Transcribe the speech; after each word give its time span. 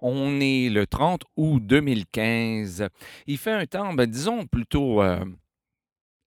On 0.00 0.40
est 0.40 0.68
le 0.70 0.86
30 0.86 1.22
août 1.36 1.60
2015. 1.64 2.88
Il 3.26 3.38
fait 3.38 3.50
un 3.50 3.66
temps, 3.66 3.92
ben, 3.94 4.06
disons, 4.08 4.46
plutôt 4.46 5.02
euh, 5.02 5.24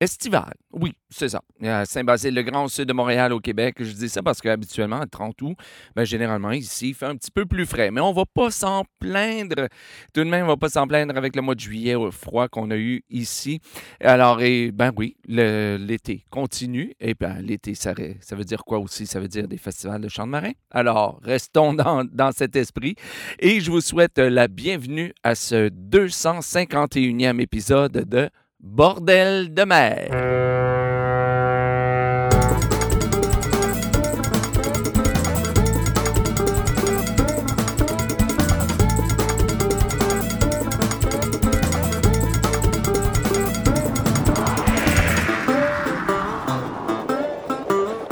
estival. 0.01 0.53
Oui, 0.73 0.93
c'est 1.09 1.29
ça. 1.29 1.41
Saint-Basile-le-Grand, 1.85 2.67
sud 2.67 2.87
de 2.87 2.93
Montréal, 2.93 3.31
au 3.33 3.39
Québec. 3.39 3.75
Je 3.79 3.91
dis 3.91 4.09
ça 4.09 4.23
parce 4.23 4.41
qu'habituellement, 4.41 4.99
à 4.99 5.05
30 5.05 5.39
août, 5.43 5.55
ben, 5.95 6.03
généralement, 6.03 6.51
ici, 6.51 6.89
il 6.89 6.95
fait 6.95 7.05
un 7.05 7.15
petit 7.15 7.29
peu 7.29 7.45
plus 7.45 7.67
frais. 7.67 7.91
Mais 7.91 8.01
on 8.01 8.11
va 8.11 8.25
pas 8.25 8.49
s'en 8.49 8.83
plaindre. 8.99 9.67
Tout 10.13 10.23
de 10.23 10.29
même, 10.29 10.45
on 10.45 10.49
va 10.49 10.57
pas 10.57 10.69
s'en 10.69 10.87
plaindre 10.87 11.15
avec 11.15 11.35
le 11.35 11.43
mois 11.43 11.53
de 11.53 11.59
juillet 11.59 11.93
au 11.93 12.09
froid 12.09 12.47
qu'on 12.47 12.71
a 12.71 12.77
eu 12.77 13.03
ici. 13.09 13.59
Alors, 13.99 14.41
et, 14.41 14.71
ben 14.71 14.91
oui, 14.97 15.17
l'été 15.27 16.25
continue. 16.31 16.95
Et 16.99 17.13
ben, 17.13 17.39
l'été, 17.39 17.75
ça, 17.75 17.93
veut 17.93 18.43
dire 18.43 18.63
quoi 18.65 18.79
aussi? 18.79 19.05
Ça 19.05 19.19
veut 19.19 19.27
dire 19.27 19.47
des 19.47 19.57
festivals 19.57 20.01
de 20.01 20.09
chants 20.09 20.25
de 20.25 20.31
marin. 20.31 20.51
Alors, 20.71 21.19
restons 21.23 21.73
dans, 21.73 22.03
dans 22.05 22.31
cet 22.31 22.55
esprit. 22.55 22.95
Et 23.37 23.59
je 23.59 23.69
vous 23.69 23.81
souhaite 23.81 24.17
la 24.17 24.47
bienvenue 24.47 25.13
à 25.23 25.35
ce 25.35 25.69
251e 25.69 27.39
épisode 27.39 28.09
de 28.09 28.31
Bordel 28.63 29.55
de 29.55 29.65
mer. 29.65 30.50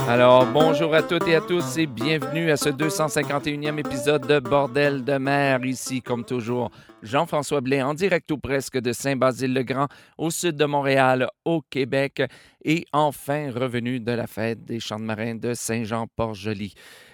Alors, 0.10 0.48
bonjour 0.48 0.96
à 0.96 1.04
toutes 1.04 1.28
et 1.28 1.36
à 1.36 1.40
tous 1.40 1.78
et 1.78 1.86
bienvenue 1.86 2.50
à 2.50 2.58
ce 2.58 2.70
251e 2.70 3.78
épisode 3.78 4.26
de 4.26 4.40
Bordel 4.40 5.04
de 5.04 5.20
mer. 5.20 5.64
Ici, 5.64 6.02
comme 6.02 6.26
toujours, 6.26 6.72
Jean-François 7.04 7.62
Blais 7.62 7.84
en 7.84 7.94
direct 7.94 8.32
ou 8.32 8.40
presque 8.40 8.80
de 8.80 8.92
Saint-Basile-le-Grand, 8.92 9.88
au 10.18 10.32
sud 10.32 10.56
de 10.56 10.66
Montréal, 10.66 11.30
au 11.46 11.62
Québec. 11.62 12.24
Et 12.66 12.88
enfin, 12.92 13.52
revenu 13.52 14.00
de 14.00 14.12
la 14.12 14.26
fête 14.26 14.66
des 14.66 14.80
Champs 14.80 15.00
de 15.00 15.04
marins 15.04 15.36
de 15.36 15.54
Saint-Jean-Port-Joli. 15.54 16.74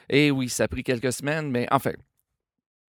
Et 0.09 0.31
oui, 0.31 0.47
ça 0.47 0.63
a 0.63 0.67
pris 0.69 0.83
quelques 0.83 1.11
semaines, 1.11 1.52
mais 1.52 1.67
enfin, 1.71 1.91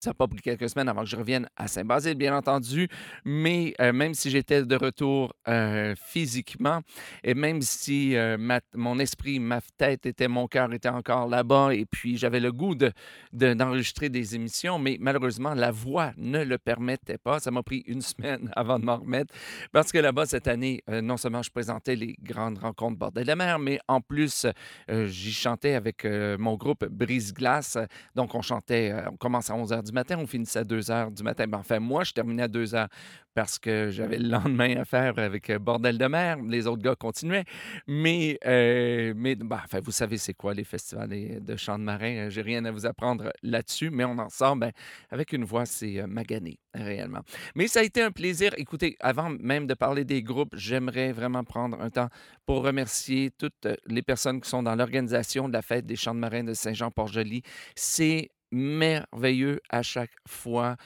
ça 0.00 0.10
n'a 0.10 0.14
pas 0.14 0.26
pris 0.28 0.40
quelques 0.40 0.68
semaines 0.68 0.88
avant 0.88 1.02
que 1.02 1.08
je 1.08 1.16
revienne 1.16 1.48
à 1.56 1.68
Saint-Basile, 1.68 2.14
bien 2.16 2.36
entendu, 2.36 2.88
mais 3.24 3.74
euh, 3.80 3.92
même 3.92 4.12
si 4.14 4.30
j'étais 4.30 4.62
de 4.64 4.76
retour 4.76 5.32
euh, 5.48 5.94
physiquement, 5.96 6.80
et 7.24 7.34
même 7.34 7.62
si 7.62 8.14
euh, 8.14 8.36
mon 8.74 8.98
esprit, 8.98 9.40
ma 9.40 9.60
tête 9.78 10.04
était, 10.06 10.28
mon 10.28 10.48
cœur 10.48 10.72
était 10.74 10.90
encore 10.90 11.26
là-bas, 11.28 11.74
et 11.74 11.86
puis 11.86 12.16
j'avais 12.18 12.40
le 12.40 12.52
goût 12.52 12.74
de, 12.74 12.92
de- 13.32 13.54
d'enregistrer 13.54 14.10
des 14.10 14.34
émissions, 14.34 14.78
mais 14.78 14.98
malheureusement, 15.00 15.54
la 15.54 15.70
voix 15.70 16.12
ne 16.18 16.44
le 16.44 16.58
permettait 16.58 17.18
pas. 17.18 17.40
Ça 17.40 17.50
m'a 17.50 17.62
pris 17.62 17.82
une 17.86 18.02
semaine 18.02 18.50
avant 18.54 18.78
de 18.78 18.84
m'en 18.84 18.98
remettre, 18.98 19.34
parce 19.72 19.92
que 19.92 19.98
là-bas, 19.98 20.26
cette 20.26 20.46
année, 20.46 20.82
non 20.88 21.16
seulement 21.16 21.42
je 21.42 21.50
présentais 21.50 21.96
les 21.96 22.16
grandes 22.22 22.58
rencontres 22.58 22.98
Bordel 22.98 23.24
de 23.24 23.28
la 23.28 23.36
mer, 23.36 23.58
mais 23.58 23.78
en 23.88 24.00
plus, 24.00 24.46
j'y 24.88 25.32
chantais 25.32 25.74
avec 25.74 26.04
mon 26.04 26.54
groupe 26.56 26.84
Brise-Glace. 26.84 27.78
Donc, 28.14 28.34
on 28.34 28.42
chantait, 28.42 28.94
on 29.10 29.16
commence 29.16 29.50
à 29.50 29.54
11 29.54 29.72
h 29.72 29.85
du 29.86 29.92
matin, 29.92 30.16
on 30.18 30.26
finissait 30.26 30.58
à 30.60 30.64
2 30.64 30.80
h 30.80 31.14
du 31.14 31.22
matin. 31.22 31.46
Ben, 31.46 31.58
enfin, 31.58 31.78
moi, 31.80 32.04
je 32.04 32.12
terminais 32.12 32.42
à 32.44 32.48
2 32.48 32.64
h 32.66 32.88
parce 33.34 33.58
que 33.58 33.90
j'avais 33.90 34.18
le 34.18 34.28
lendemain 34.28 34.76
à 34.76 34.84
faire 34.84 35.18
avec 35.18 35.50
euh, 35.50 35.58
Bordel 35.58 35.98
de 35.98 36.06
mer. 36.06 36.38
Les 36.48 36.66
autres 36.66 36.82
gars 36.82 36.94
continuaient. 36.94 37.44
Mais, 37.86 38.38
euh, 38.46 39.12
mais 39.16 39.34
ben, 39.36 39.60
enfin, 39.64 39.80
vous 39.82 39.90
savez, 39.92 40.16
c'est 40.18 40.34
quoi 40.34 40.54
les 40.54 40.64
festivals 40.64 41.08
des- 41.08 41.40
de 41.40 41.56
chants 41.56 41.78
de 41.78 41.84
marin? 41.84 42.26
Euh, 42.26 42.30
J'ai 42.30 42.42
rien 42.42 42.64
à 42.64 42.70
vous 42.70 42.86
apprendre 42.86 43.30
là-dessus, 43.42 43.90
mais 43.90 44.04
on 44.04 44.18
en 44.18 44.28
sort 44.30 44.56
ben, 44.56 44.72
avec 45.10 45.32
une 45.32 45.44
voix, 45.44 45.66
c'est 45.66 46.00
euh, 46.00 46.06
magané, 46.06 46.58
réellement. 46.74 47.20
Mais 47.54 47.68
ça 47.68 47.80
a 47.80 47.82
été 47.82 48.02
un 48.02 48.10
plaisir. 48.10 48.52
Écoutez, 48.56 48.96
avant 49.00 49.28
même 49.40 49.66
de 49.66 49.74
parler 49.74 50.04
des 50.04 50.22
groupes, 50.22 50.54
j'aimerais 50.56 51.12
vraiment 51.12 51.44
prendre 51.44 51.80
un 51.80 51.90
temps 51.90 52.08
pour 52.46 52.62
remercier 52.64 53.30
toutes 53.38 53.66
euh, 53.66 53.74
les 53.86 54.02
personnes 54.02 54.40
qui 54.40 54.48
sont 54.48 54.62
dans 54.62 54.74
l'organisation 54.74 55.48
de 55.48 55.52
la 55.52 55.62
fête 55.62 55.84
des 55.86 55.96
chants 55.96 56.14
de 56.14 56.20
marins 56.20 56.44
de 56.44 56.54
Saint-Jean-Port-Joli. 56.54 57.42
C'est 57.74 58.30
merveilleux 58.50 59.60
à 59.68 59.82
chaque 59.82 60.14
fois 60.26 60.76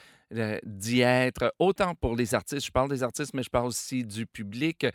d'y 0.63 1.01
être, 1.01 1.53
autant 1.59 1.95
pour 1.95 2.15
les 2.15 2.33
artistes, 2.33 2.65
je 2.65 2.71
parle 2.71 2.89
des 2.89 3.03
artistes, 3.03 3.33
mais 3.33 3.43
je 3.43 3.49
parle 3.49 3.67
aussi 3.67 4.03
du 4.03 4.25
public, 4.25 4.85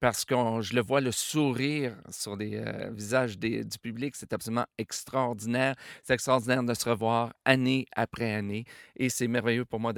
parce 0.00 0.24
que 0.24 0.34
je 0.60 0.74
le 0.74 0.82
vois, 0.82 1.00
le 1.00 1.12
sourire 1.12 1.96
sur 2.10 2.36
les 2.36 2.56
euh, 2.56 2.90
visages 2.92 3.38
du 3.38 3.64
public, 3.80 4.16
c'est 4.16 4.32
absolument 4.32 4.66
extraordinaire. 4.78 5.74
C'est 6.02 6.14
extraordinaire 6.14 6.62
de 6.62 6.74
se 6.74 6.88
revoir 6.88 7.32
année 7.44 7.86
après 7.94 8.32
année, 8.32 8.64
et 8.96 9.08
c'est 9.08 9.28
merveilleux 9.28 9.64
pour 9.64 9.80
moi 9.80 9.92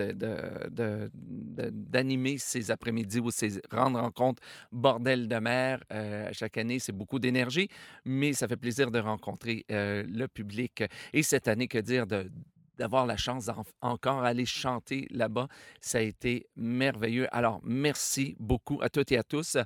d'animer 1.70 2.38
ces 2.38 2.70
après-midi 2.70 3.20
ou 3.20 3.31
ces 3.31 3.60
rendre 3.70 4.00
rencontres 4.00 4.42
bordel 4.72 5.28
de 5.28 5.37
mer 5.37 5.82
euh, 5.92 6.28
chaque 6.32 6.56
année. 6.58 6.78
C'est 6.78 6.92
beaucoup 6.92 7.19
d'énergie, 7.19 7.69
mais 8.04 8.32
ça 8.32 8.48
fait 8.48 8.56
plaisir 8.56 8.91
de 8.91 8.98
rencontrer 8.98 9.64
euh, 9.70 10.04
le 10.08 10.28
public. 10.28 10.84
Et 11.12 11.22
cette 11.22 11.48
année, 11.48 11.69
que 11.69 11.78
dire 11.78 12.06
de 12.06 12.31
d'avoir 12.78 13.06
la 13.06 13.16
chance 13.16 13.50
encore 13.80 14.22
aller 14.22 14.46
chanter 14.46 15.06
là-bas, 15.10 15.48
ça 15.80 15.98
a 15.98 16.00
été 16.02 16.46
merveilleux. 16.56 17.26
Alors, 17.32 17.60
merci 17.64 18.36
beaucoup 18.38 18.78
à 18.82 18.88
toutes 18.88 19.12
et 19.12 19.18
à 19.18 19.24
tous. 19.24 19.56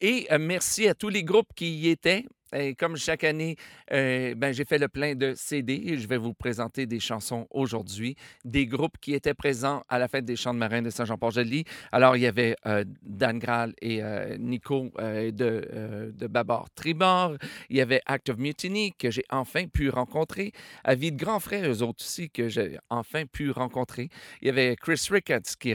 Et 0.00 0.26
euh, 0.32 0.38
merci 0.38 0.88
à 0.88 0.94
tous 0.94 1.08
les 1.08 1.24
groupes 1.24 1.52
qui 1.54 1.70
y 1.76 1.88
étaient. 1.88 2.26
Et 2.54 2.74
comme 2.74 2.96
chaque 2.96 3.24
année, 3.24 3.56
euh, 3.92 4.34
ben, 4.36 4.52
j'ai 4.52 4.64
fait 4.64 4.78
le 4.78 4.88
plein 4.88 5.14
de 5.14 5.34
CD 5.34 5.96
je 5.96 6.06
vais 6.06 6.16
vous 6.16 6.34
présenter 6.34 6.86
des 6.86 7.00
chansons 7.00 7.46
aujourd'hui, 7.50 8.16
des 8.44 8.66
groupes 8.66 8.96
qui 9.00 9.14
étaient 9.14 9.34
présents 9.34 9.82
à 9.88 9.98
la 9.98 10.06
fête 10.06 10.24
des 10.24 10.36
chants 10.36 10.54
de 10.54 10.58
marins 10.58 10.82
de 10.82 10.90
Saint-Jean-Port-Joli. 10.90 11.64
Alors, 11.90 12.16
il 12.16 12.22
y 12.22 12.26
avait 12.26 12.54
euh, 12.66 12.84
Dan 13.02 13.38
Graal 13.38 13.74
et 13.82 14.02
euh, 14.02 14.36
Nico 14.38 14.92
de, 14.98 16.12
de 16.14 16.26
Babord 16.26 16.70
Tribord. 16.74 17.36
Il 17.70 17.76
y 17.76 17.80
avait 17.80 18.00
Act 18.06 18.30
of 18.30 18.38
Mutiny 18.38 18.92
que 18.92 19.10
j'ai 19.10 19.24
enfin 19.30 19.66
pu 19.66 19.88
rencontrer. 19.88 20.52
Avis 20.84 21.10
de 21.10 21.16
grands 21.16 21.40
frères, 21.40 21.68
eux 21.68 21.82
autres 21.82 22.04
aussi, 22.04 22.30
que 22.30 22.48
j'ai 22.48 22.78
enfin 22.88 23.24
pu 23.26 23.50
rencontrer. 23.50 24.08
Il 24.40 24.46
y 24.46 24.50
avait 24.50 24.76
Chris 24.76 25.06
Ricketts 25.10 25.56
qui, 25.58 25.74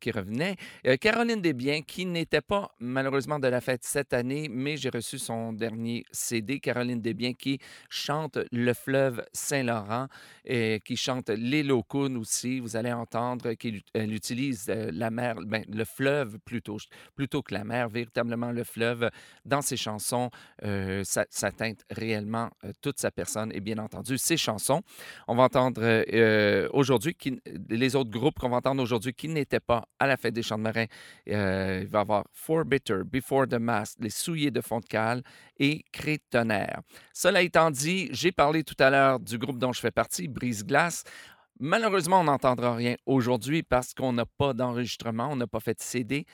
qui 0.00 0.10
revenait. 0.10 0.56
Caroline 1.00 1.40
Desbiens, 1.40 1.82
qui 1.82 2.06
n'était 2.06 2.40
pas 2.40 2.72
malheureusement 2.80 3.38
de 3.38 3.48
la 3.48 3.60
fête 3.60 3.84
cette 3.84 4.12
année, 4.12 4.48
mais 4.50 4.76
j'ai 4.76 4.90
reçu 4.90 5.18
son 5.18 5.52
dernier 5.52 6.04
CD. 6.12 6.60
Caroline 6.60 7.00
Desbiens 7.00 7.32
qui 7.32 7.58
chante 7.88 8.38
Le 8.52 8.72
fleuve 8.74 9.24
Saint-Laurent 9.32 10.08
et 10.44 10.80
qui 10.84 10.96
chante 10.96 11.28
Les 11.30 11.62
Locounes 11.62 12.16
aussi. 12.16 12.60
Vous 12.60 12.76
allez 12.76 12.92
entendre 12.92 13.52
qu'elle 13.54 13.80
elle 13.94 14.12
utilise 14.14 14.66
euh, 14.68 14.90
la 14.92 15.10
mer, 15.10 15.36
ben, 15.46 15.64
le 15.68 15.84
fleuve 15.84 16.38
plutôt, 16.44 16.78
plutôt 17.14 17.42
que 17.42 17.54
la 17.54 17.64
mer, 17.64 17.88
véritablement 17.88 18.50
le 18.52 18.64
fleuve 18.64 19.10
dans 19.44 19.62
ses 19.62 19.76
chansons. 19.76 20.30
euh, 20.64 21.02
ça, 21.04 21.24
ça 21.30 21.50
teinte 21.50 21.84
réellement 21.90 22.50
euh, 22.64 22.72
toute 22.80 22.98
sa 22.98 23.10
personne 23.10 23.50
et 23.54 23.60
bien 23.60 23.78
entendu 23.78 24.18
ses 24.18 24.36
chansons. 24.36 24.82
On 25.26 25.34
va 25.34 25.44
entendre 25.44 25.80
euh, 25.82 26.04
euh, 26.12 26.68
aujourd'hui 26.72 27.16
les 27.68 27.96
autres 27.96 28.10
groupes 28.10 28.38
qu'on 28.38 28.48
va 28.48 28.56
entendre 28.58 28.82
aujourd'hui 28.82 29.12
qui 29.12 29.28
n'étaient 29.28 29.60
pas 29.60 29.86
à 29.98 30.06
la 30.06 30.16
fête 30.16 30.34
des 30.34 30.42
chants 30.42 30.58
de 30.58 30.62
marins. 30.62 30.86
Euh, 31.28 31.80
il 31.82 31.88
va 31.88 31.98
y 31.98 32.02
avoir 32.02 32.24
For 32.32 32.64
Bitter, 32.64 33.00
Before 33.04 33.46
the 33.48 33.54
Mast, 33.54 33.98
Les 34.00 34.10
Souillés 34.10 34.50
de 34.50 34.60
Fond 34.60 34.80
et 35.58 35.84
Cré 35.92 36.18
Tonnerre. 36.30 36.80
Cela 37.12 37.42
étant 37.42 37.70
dit, 37.70 38.08
j'ai 38.12 38.32
parlé 38.32 38.64
tout 38.64 38.76
à 38.78 38.90
l'heure 38.90 39.20
du 39.20 39.38
groupe 39.38 39.58
dont 39.58 39.72
je 39.72 39.80
fais 39.80 39.90
partie, 39.90 40.28
Brise 40.28 40.64
Glace. 40.64 41.04
Malheureusement, 41.60 42.20
on 42.20 42.24
n'entendra 42.24 42.74
rien 42.74 42.96
aujourd'hui 43.06 43.62
parce 43.62 43.92
qu'on 43.92 44.12
n'a 44.12 44.26
pas 44.26 44.52
d'enregistrement, 44.54 45.28
on 45.30 45.36
n'a 45.36 45.46
pas 45.46 45.60
fait 45.60 45.74
de 45.74 45.82
CD. 45.82 46.24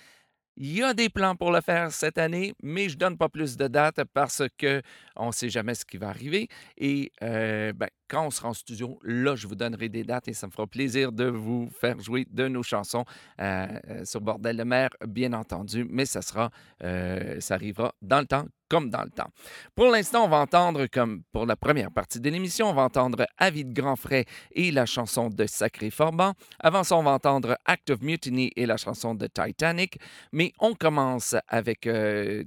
Il 0.56 0.72
y 0.72 0.82
a 0.82 0.94
des 0.94 1.08
plans 1.08 1.34
pour 1.34 1.50
le 1.50 1.60
faire 1.60 1.90
cette 1.90 2.16
année, 2.16 2.54
mais 2.62 2.88
je 2.88 2.96
donne 2.96 3.18
pas 3.18 3.28
plus 3.28 3.56
de 3.56 3.66
dates 3.66 4.04
parce 4.12 4.42
que 4.56 4.82
on 5.16 5.28
ne 5.28 5.32
sait 5.32 5.48
jamais 5.48 5.74
ce 5.74 5.84
qui 5.84 5.96
va 5.96 6.10
arriver. 6.10 6.48
Et 6.76 7.10
euh, 7.22 7.72
ben, 7.72 7.88
quand 8.14 8.24
on 8.24 8.30
sera 8.30 8.50
en 8.50 8.54
studio, 8.54 9.00
là, 9.02 9.34
je 9.34 9.48
vous 9.48 9.56
donnerai 9.56 9.88
des 9.88 10.04
dates 10.04 10.28
et 10.28 10.34
ça 10.34 10.46
me 10.46 10.52
fera 10.52 10.68
plaisir 10.68 11.10
de 11.10 11.24
vous 11.24 11.68
faire 11.80 11.98
jouer 11.98 12.28
de 12.30 12.46
nos 12.46 12.62
chansons 12.62 13.04
euh, 13.40 13.66
euh, 13.88 14.04
sur 14.04 14.20
Bordel 14.20 14.56
de 14.56 14.62
mer, 14.62 14.90
bien 15.04 15.32
entendu. 15.32 15.84
Mais 15.90 16.06
ça 16.06 16.22
sera, 16.22 16.50
euh, 16.84 17.40
ça 17.40 17.54
arrivera 17.54 17.92
dans 18.02 18.20
le 18.20 18.26
temps 18.26 18.46
comme 18.68 18.90
dans 18.90 19.02
le 19.02 19.10
temps. 19.10 19.28
Pour 19.74 19.86
l'instant, 19.90 20.24
on 20.24 20.28
va 20.28 20.38
entendre, 20.38 20.86
comme 20.86 21.22
pour 21.32 21.46
la 21.46 21.56
première 21.56 21.90
partie 21.90 22.20
de 22.20 22.28
l'émission, 22.30 22.70
on 22.70 22.74
va 22.74 22.82
entendre 22.82 23.26
Avis 23.38 23.64
de 23.64 23.72
Grand 23.72 23.96
Frais 23.96 24.24
et 24.52 24.70
la 24.70 24.86
chanson 24.86 25.28
de 25.28 25.46
Sacré 25.46 25.90
Forban. 25.90 26.32
Avant 26.58 26.82
ça, 26.82 26.96
on 26.96 27.02
va 27.02 27.12
entendre 27.12 27.56
Act 27.66 27.90
of 27.90 28.00
Mutiny 28.00 28.50
et 28.56 28.66
la 28.66 28.76
chanson 28.76 29.14
de 29.14 29.26
Titanic. 29.26 29.98
Mais 30.32 30.52
on 30.58 30.74
commence 30.74 31.36
avec 31.48 31.86
euh, 31.86 32.42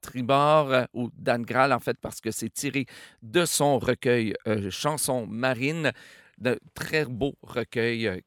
Tribord, 0.00 0.72
euh, 0.72 0.84
ou 0.94 1.10
Dan 1.16 1.42
Graal, 1.42 1.72
en 1.72 1.80
fait, 1.80 1.98
parce 2.00 2.20
que 2.20 2.30
c'est 2.30 2.50
tiré 2.50 2.86
de 3.22 3.44
son 3.44 3.78
recueil 3.78 4.34
euh, 4.46 4.70
Chansons 4.70 4.97
marines 5.26 5.92
de 6.40 6.58
très 6.74 7.04
beau 7.04 7.34
recueil 7.42 8.06
euh, 8.06 8.20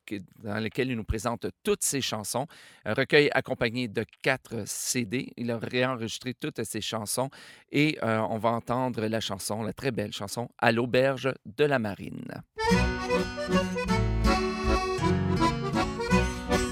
dans 0.44 0.60
lequel 0.60 0.90
il 0.90 0.98
nous 0.98 1.04
présente 1.04 1.48
toutes 1.64 1.84
ses 1.84 2.02
chansons. 2.02 2.46
Un 2.86 2.94
recueil 2.94 3.30
accompagné 3.34 3.88
de 3.88 4.06
quatre 4.22 4.68
CD. 4.68 5.32
Il 5.38 5.52
a 5.52 5.58
réenregistré 5.58 6.34
toutes 6.34 6.64
ses 6.64 6.82
chansons 6.82 7.30
et 7.72 7.98
euh, 8.04 8.20
on 8.30 8.38
va 8.38 8.50
entendre 8.50 9.06
la 9.06 9.20
chanson, 9.20 9.64
la 9.64 9.74
très 9.74 9.92
belle 9.92 10.14
chanson, 10.14 10.50
À 10.60 10.72
l'auberge 10.72 11.34
de 11.46 11.66
la 11.66 11.80
marine. 11.80 12.44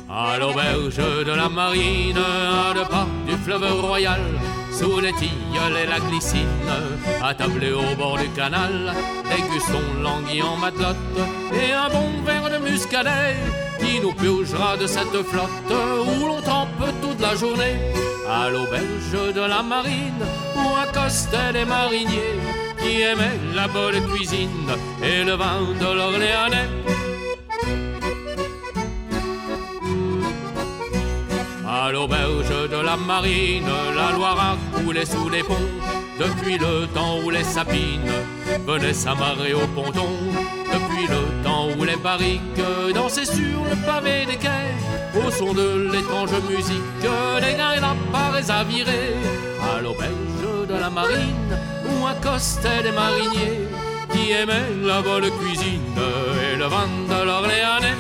À 0.10 0.38
l'auberge 0.38 0.98
de 0.98 1.31
la 1.31 1.48
marine, 1.48 2.18
à 2.18 2.74
deux 2.74 2.86
pas 2.86 3.07
du 3.25 3.38
fleuve 3.38 3.81
royal, 3.81 4.22
sous 4.80 5.00
les 5.02 5.12
tilleuls 5.14 5.78
et 5.84 5.88
la 5.88 6.00
glycine, 6.00 6.70
attablé 7.22 7.72
au 7.74 7.96
bord 7.98 8.18
du 8.18 8.30
canal, 8.30 8.94
dégustons 9.30 9.94
l'anguille 10.02 10.42
en 10.42 10.56
matelote 10.56 11.18
et 11.54 11.74
un 11.74 11.90
bon 11.90 12.10
verre 12.26 12.50
de 12.50 12.60
muscadet 12.66 13.36
qui 13.80 14.00
nous 14.00 14.14
purgera 14.14 14.78
de 14.78 14.88
cette 14.88 15.22
flotte 15.31 15.74
où 16.08 16.28
l'on 16.28 16.42
trempe 16.42 16.86
toute 17.02 17.20
la 17.20 17.36
journée. 17.36 17.78
À 18.30 18.50
l'auberge 18.50 19.34
de 19.36 19.42
la 19.42 19.62
marine, 19.64 20.24
où 20.56 20.68
accostaient 20.78 21.52
les 21.52 21.66
mariniers 21.66 22.40
qui 22.80 23.02
aimaient 23.02 23.40
la 23.54 23.68
bonne 23.68 24.02
cuisine 24.08 24.72
et 25.04 25.24
le 25.26 25.34
vin 25.34 25.62
de 25.81 25.90
l'Orléanais. 25.98 26.70
À 31.89 31.91
l'auberge 31.91 32.69
de 32.69 32.86
la 32.86 32.95
marine, 32.95 33.65
la 33.95 34.15
Loire 34.15 34.39
a 34.39 34.77
coulé 34.77 35.03
sous 35.07 35.27
les 35.27 35.41
ponts. 35.41 35.56
Depuis 36.19 36.59
le 36.59 36.86
temps 36.94 37.18
où 37.25 37.31
les 37.31 37.44
sapines 37.44 38.13
venaient 38.68 38.94
s'amarrer 38.94 39.56
au 39.56 39.65
ponton, 39.74 40.12
depuis 40.71 41.07
le 41.07 41.44
temps 41.44 41.65
où 41.75 41.83
les 41.83 41.95
barriques 41.95 42.62
dansaient 42.94 43.25
sur 43.25 43.63
le 43.68 43.75
pavé 43.88 44.27
des 44.27 44.38
quais, 44.38 44.75
au 45.18 45.31
son 45.31 45.51
de 45.51 45.89
l'étrange 45.91 46.30
musique, 46.47 47.01
les 47.41 47.56
gars 47.56 47.75
et 47.75 47.80
la 47.80 47.95
parés 48.12 48.51
à 48.51 48.63
virer, 48.63 49.15
à 49.59 49.81
l'auberge 49.81 50.68
de 50.69 50.75
la 50.75 50.92
marine, 50.92 51.57
où 51.89 52.06
accostaient 52.06 52.83
les 52.83 52.92
mariniers 52.92 53.68
qui 54.12 54.31
aimaient 54.31 54.75
la 54.83 55.01
bonne 55.01 55.31
cuisine 55.39 55.97
et 56.44 56.56
le 56.56 56.65
vin 56.65 56.88
de 57.09 57.25
l'Orléanais. 57.25 57.97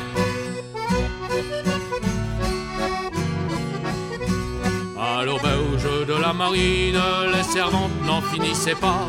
À 5.19 5.25
l'auberge 5.25 6.07
de 6.07 6.13
la 6.13 6.31
marine, 6.31 6.97
les 7.33 7.43
servantes 7.43 7.91
n'en 8.05 8.21
finissaient 8.21 8.73
pas 8.73 9.05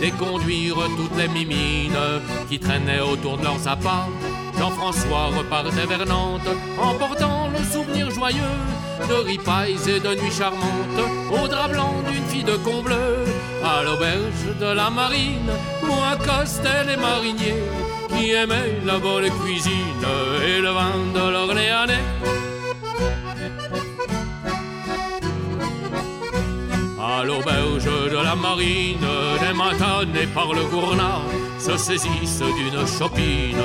d'éconduire 0.00 0.74
toutes 0.96 1.16
les 1.16 1.28
mimines 1.28 2.02
qui 2.48 2.58
traînaient 2.58 2.98
autour 2.98 3.38
de 3.38 3.44
leurs 3.44 3.68
appâts. 3.68 4.08
Jean-François 4.58 5.26
repartait 5.38 5.86
vers 5.86 6.04
Nantes, 6.04 6.50
emportant 6.76 7.48
le 7.56 7.62
souvenir 7.64 8.10
joyeux 8.10 8.58
de 9.08 9.14
ripailles 9.14 9.78
et 9.86 10.00
de 10.00 10.20
nuits 10.20 10.36
charmantes 10.36 11.04
au 11.30 11.46
drap 11.46 11.68
blanc 11.68 11.94
d'une 12.10 12.24
fille 12.24 12.42
de 12.42 12.56
Combleu. 12.56 13.24
À 13.64 13.84
l'auberge 13.84 14.58
de 14.60 14.66
la 14.66 14.90
marine, 14.90 15.52
où 15.84 15.92
accostaient 16.12 16.86
les 16.88 16.96
mariniers 16.96 17.62
qui 18.08 18.32
aimaient 18.32 18.80
la 18.84 18.98
bonne 18.98 19.30
cuisine 19.44 20.06
et 20.44 20.60
le 20.60 20.70
vin 20.70 20.98
de 21.14 21.30
l'Orléanais. 21.30 22.02
À 27.22 27.24
l'auberge 27.24 27.84
de 27.84 28.16
la 28.16 28.34
marine, 28.34 29.06
des 29.40 29.56
matanés 29.56 30.26
par 30.34 30.52
le 30.52 30.64
gournat 30.64 31.22
se 31.56 31.76
saisissent 31.76 32.42
d'une 32.58 32.84
chopine, 32.84 33.62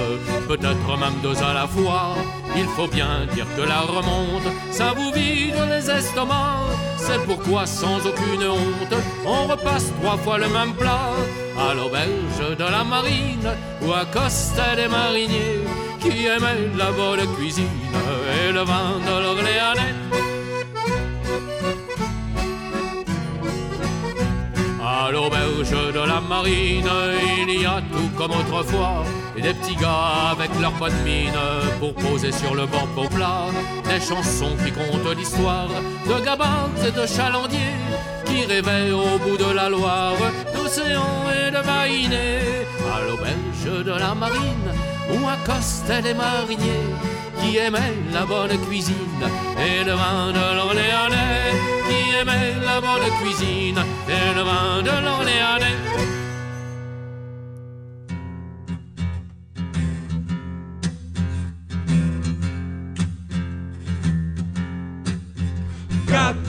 peut-être 0.48 0.98
même 1.00 1.20
deux 1.24 1.42
à 1.44 1.54
la 1.56 1.66
fois. 1.66 2.14
Il 2.56 2.68
faut 2.76 2.88
bien 2.88 3.26
dire 3.34 3.48
que 3.56 3.64
la 3.64 3.80
remonte, 3.80 4.48
ça 4.70 4.94
vous 4.96 5.12
vide 5.12 5.56
les 5.72 5.90
estomacs. 5.90 6.70
C'est 6.98 7.26
pourquoi, 7.26 7.66
sans 7.66 7.98
aucune 8.06 8.48
honte, 8.48 9.02
on 9.26 9.48
repasse 9.48 9.92
trois 10.02 10.18
fois 10.18 10.38
le 10.38 10.50
même 10.50 10.76
plat. 10.76 11.16
À 11.58 11.74
l'auberge 11.74 12.58
de 12.60 12.64
la 12.64 12.84
marine, 12.84 13.50
où 13.82 13.92
accostaient 13.92 14.76
des 14.76 14.88
mariniers 14.88 15.66
qui 16.00 16.28
aimaient 16.28 16.70
la 16.78 16.92
bonne 16.92 17.26
cuisine 17.36 17.66
et 18.40 18.52
le 18.52 18.62
vin 18.62 19.00
de 19.04 19.24
l'Orléanais. 19.24 20.07
À 25.08 25.12
l'auberge 25.12 25.72
de 25.72 26.00
la 26.06 26.20
marine, 26.20 26.90
il 27.48 27.62
y 27.62 27.66
a 27.66 27.82
tout 27.94 28.10
comme 28.18 28.32
autrefois. 28.32 29.06
Des 29.38 29.54
petits 29.54 29.78
gars 29.78 30.32
avec 30.34 30.50
leur 30.60 30.74
bonne 30.74 31.02
mine 31.06 31.32
pour 31.80 31.94
poser 31.94 32.34
sur 32.34 32.54
le 32.54 32.66
banc 32.66 32.90
au 32.98 33.08
plat. 33.08 33.46
Des 33.86 34.02
chansons 34.02 34.58
qui 34.66 34.70
comptent 34.70 35.16
l'histoire 35.16 35.70
de 36.10 36.26
gabins 36.26 36.70
et 36.86 36.92
de 36.92 37.08
chalandiers 37.08 37.80
qui 38.26 38.44
rêvaient 38.44 38.92
au 38.92 39.18
bout 39.20 39.38
de 39.38 39.50
la 39.56 39.70
Loire 39.70 40.18
d'océans 40.54 41.24
et 41.32 41.52
de 41.52 41.62
vainés. 41.70 42.68
À 42.94 43.00
l'auberge 43.08 43.86
de 43.86 43.98
la 43.98 44.14
marine, 44.14 44.72
où 45.14 45.26
accostaient 45.26 46.02
les 46.02 46.16
mariniers 46.16 46.92
qui 47.40 47.58
aimaient 47.58 47.98
la 48.14 48.26
bonne 48.26 48.58
cuisine 48.68 49.26
et 49.58 49.84
le 49.84 49.94
vin 49.94 50.32
de 50.32 50.56
l'Orléanais, 50.58 51.52
qui 51.88 52.16
aimaient 52.20 52.56
la 52.66 52.82
bonne 52.82 53.10
cuisine 53.22 53.80
et 54.08 54.36
le 54.36 54.44
vin 54.44 54.82
de 54.82 55.06
l'Orléanais. 55.06 55.78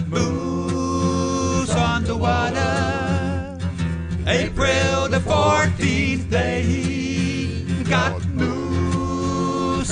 moose 0.08 1.70
on 1.70 2.04
the 2.04 2.16
water. 2.16 3.58
April 4.26 5.08
the 5.08 5.20
14th 5.20 6.30
day, 6.30 7.64
got 7.88 8.27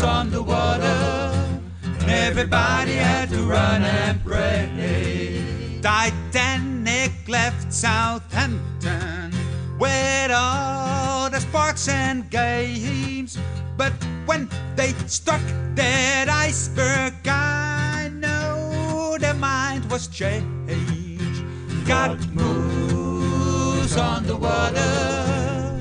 on 0.03 0.31
the 0.31 0.43
water. 0.43 1.61
Everybody 2.07 2.93
had 2.93 3.29
to 3.31 3.43
run 3.43 3.83
and 3.83 4.23
pray. 4.25 5.79
Titanic 5.83 7.13
left 7.29 7.73
Southampton 7.73 9.33
with 9.79 10.31
all 10.31 11.31
the 11.31 11.41
sparks 11.41 11.89
and 11.89 12.29
games. 12.31 13.39
But 13.77 13.93
when 14.27 14.49
they 14.75 14.93
struck 15.07 15.43
that 15.75 16.29
iceberg, 16.29 17.15
I 17.27 18.11
know 18.13 19.17
their 19.19 19.35
mind 19.35 19.91
was 19.91 20.09
changed. 20.09 21.45
Got 21.87 22.19
moves 22.35 23.97
on 23.97 24.27
the 24.27 24.37
water. 24.37 25.81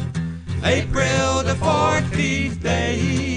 April 0.64 1.44
the 1.44 1.56
14th 1.60 2.62
day. 2.62 3.35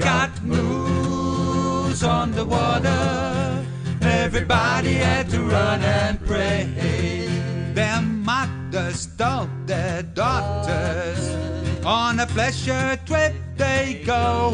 Got 0.00 0.42
moves 0.42 2.02
on 2.02 2.32
the 2.32 2.44
water. 2.44 3.64
Everybody 4.00 4.94
had 4.94 5.28
to 5.30 5.40
run 5.42 5.82
and 5.82 6.18
pray. 6.26 7.28
Their 7.74 8.00
mothers 8.00 9.06
told 9.18 9.50
their 9.66 10.02
daughters 10.02 11.20
on 11.84 12.20
a 12.20 12.26
pleasure 12.26 12.98
trip 13.06 13.34
they 13.56 14.02
go. 14.04 14.52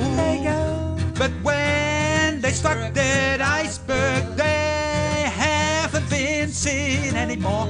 But 1.18 1.30
when 1.42 2.40
they 2.40 2.50
struck 2.50 2.92
that 2.94 3.40
iceberg, 3.40 4.36
they 4.36 5.30
haven't 5.32 6.10
been 6.10 6.48
seen 6.50 7.14
anymore. 7.14 7.68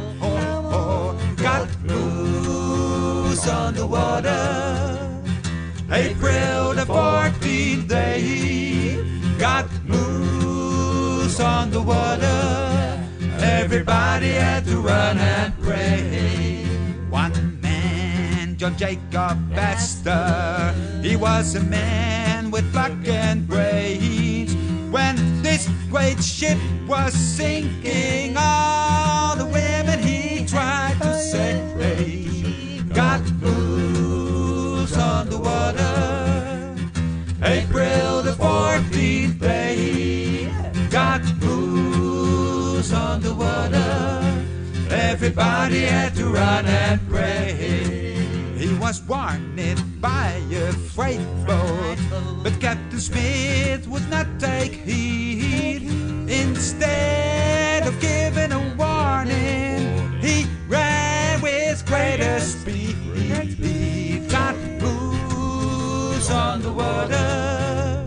Got 1.37 1.69
loose 1.85 3.47
on 3.49 3.75
the 3.75 3.87
water. 3.87 5.06
April 5.91 6.75
the 6.75 6.85
14th 6.85 7.87
day. 7.87 8.99
Got 9.39 9.69
loose 9.87 11.39
on 11.39 11.71
the 11.71 11.81
water. 11.81 13.01
Everybody 13.39 14.31
had 14.31 14.65
to 14.65 14.79
run 14.81 15.17
and 15.19 15.57
pray. 15.63 16.65
One 17.09 17.61
man, 17.61 18.57
John 18.57 18.77
Jacob 18.77 19.39
Astor, 19.55 20.75
he 21.03 21.15
was 21.15 21.55
a 21.55 21.63
man 21.63 22.51
with 22.51 22.71
pluck 22.73 22.93
and 23.07 23.47
brains. 23.47 24.57
When 24.91 25.43
this 25.43 25.69
great 25.89 26.21
ship 26.23 26.59
was 26.89 27.13
sinking, 27.15 28.37
Everybody 45.39 45.81
had 45.81 46.15
to 46.15 46.29
run 46.29 46.65
and 46.65 46.99
pray. 47.11 48.17
He 48.57 48.73
was 48.79 49.03
warned 49.03 50.01
by 50.01 50.41
a 50.51 50.73
freight 50.73 51.21
boat, 51.47 51.99
but 52.43 52.59
Captain 52.59 52.99
Smith 52.99 53.87
would 53.87 54.09
not 54.09 54.27
take 54.41 54.73
heed. 54.73 55.83
Instead 56.31 57.87
of 57.87 58.01
giving 58.01 58.51
a 58.51 58.75
warning, 58.79 60.11
he 60.23 60.47
ran 60.69 61.43
with 61.43 61.85
greater 61.85 62.41
speed. 62.41 62.97
He 63.59 64.21
got 64.31 64.57
loose 64.81 66.31
on 66.31 66.63
the 66.63 66.73
water. 66.73 68.07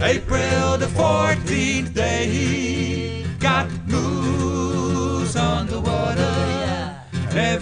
April 0.00 0.78
the 0.78 0.86
14th 0.86 1.92
day. 1.92 2.91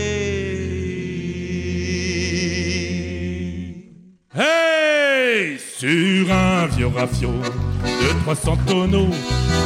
Hey 4.34 5.58
Sur 5.58 6.30
un 6.30 6.66
vieux 6.68 6.88
rafio 6.88 7.71
de 7.84 8.22
300 8.24 8.58
tonneaux, 8.66 9.10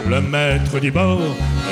le 0.08 0.20
maître 0.20 0.78
du 0.80 0.90
bord 0.90 1.20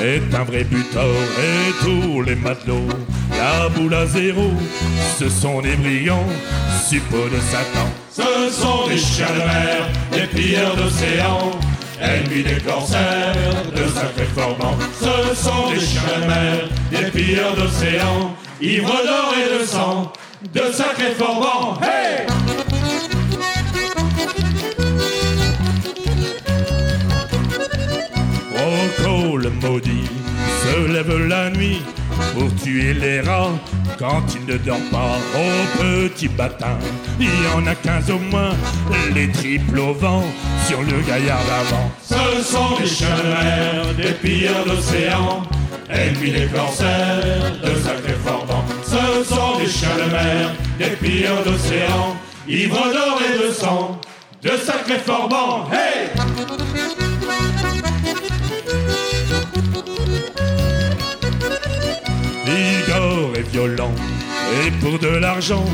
est 0.01 0.33
un 0.33 0.43
vrai 0.43 0.63
butor 0.63 1.15
et 1.39 1.83
tous 1.83 2.21
les 2.21 2.35
matelots, 2.35 2.87
la 3.31 3.69
boule 3.69 3.93
à 3.93 4.05
zéro, 4.05 4.51
ce 5.17 5.29
sont 5.29 5.61
des 5.61 5.75
brillants, 5.75 6.27
suppôts 6.87 7.29
de 7.29 7.39
Satan. 7.39 7.89
Ce 8.11 8.51
sont 8.51 8.87
des 8.87 8.97
chiens 8.97 9.27
de 9.27 9.39
mer, 9.39 9.89
des 10.11 10.27
pilleurs 10.27 10.75
d'océan, 10.75 11.51
ennemis 11.99 12.43
des 12.43 12.61
corsaires, 12.61 13.35
de 13.75 13.87
sacrés 13.87 14.29
formants. 14.35 14.77
Ce 14.99 15.35
sont 15.35 15.71
des 15.71 15.79
chiens 15.79 16.01
de 16.21 16.27
mer, 16.27 16.69
des 16.91 17.11
pilleurs 17.11 17.55
d'océan, 17.55 18.35
ivres 18.61 19.01
d'or 19.05 19.33
et 19.35 19.59
de 19.59 19.65
sang, 19.65 20.11
de 20.53 20.71
sacrés 20.71 21.15
formants. 21.17 21.79
Hey 21.81 22.44
Maudit 29.49 30.09
se 30.61 30.91
lève 30.91 31.27
la 31.27 31.49
nuit 31.49 31.81
pour 32.33 32.53
tuer 32.55 32.93
les 32.93 33.21
rats 33.21 33.51
quand 33.99 34.23
il 34.35 34.45
ne 34.45 34.57
dort 34.57 34.77
pas. 34.91 35.17
Au 35.35 35.81
petit 35.81 36.29
matin, 36.29 36.77
il 37.19 37.27
y 37.27 37.47
en 37.55 37.65
a 37.67 37.75
quinze 37.75 38.09
au 38.09 38.19
moins, 38.19 38.51
les 39.13 39.31
triples 39.31 39.79
au 39.79 39.93
vent 39.93 40.23
sur 40.67 40.81
le 40.81 41.01
gaillard 41.01 41.39
d'avant. 41.45 41.91
Ce 42.01 42.43
sont 42.43 42.75
de 42.77 43.29
mer, 43.29 43.93
des 43.95 44.13
pilleurs 44.13 44.65
d'océan, 44.65 45.43
ennemis 45.89 46.31
des 46.31 46.47
corsaires, 46.47 47.51
de 47.63 47.75
sacrés 47.81 48.17
forbans. 48.25 48.65
Ce 48.83 49.23
sont 49.23 49.59
des 49.59 49.67
chiens 49.67 49.95
de 49.95 50.11
mer, 50.11 50.55
des 50.79 50.95
pilleurs 50.95 51.43
d'océan, 51.43 52.15
ivres 52.47 52.91
d'or 52.93 53.19
et 53.21 53.47
de 53.47 53.53
sang, 53.53 53.99
de 54.41 54.51
sacrés 54.57 54.99
forbans. 54.99 55.67
Hey! 55.71 57.04
Est 63.35 63.41
violent 63.51 63.91
et 64.63 64.71
pour 64.79 64.97
de 64.97 65.09
l'argent, 65.09 65.65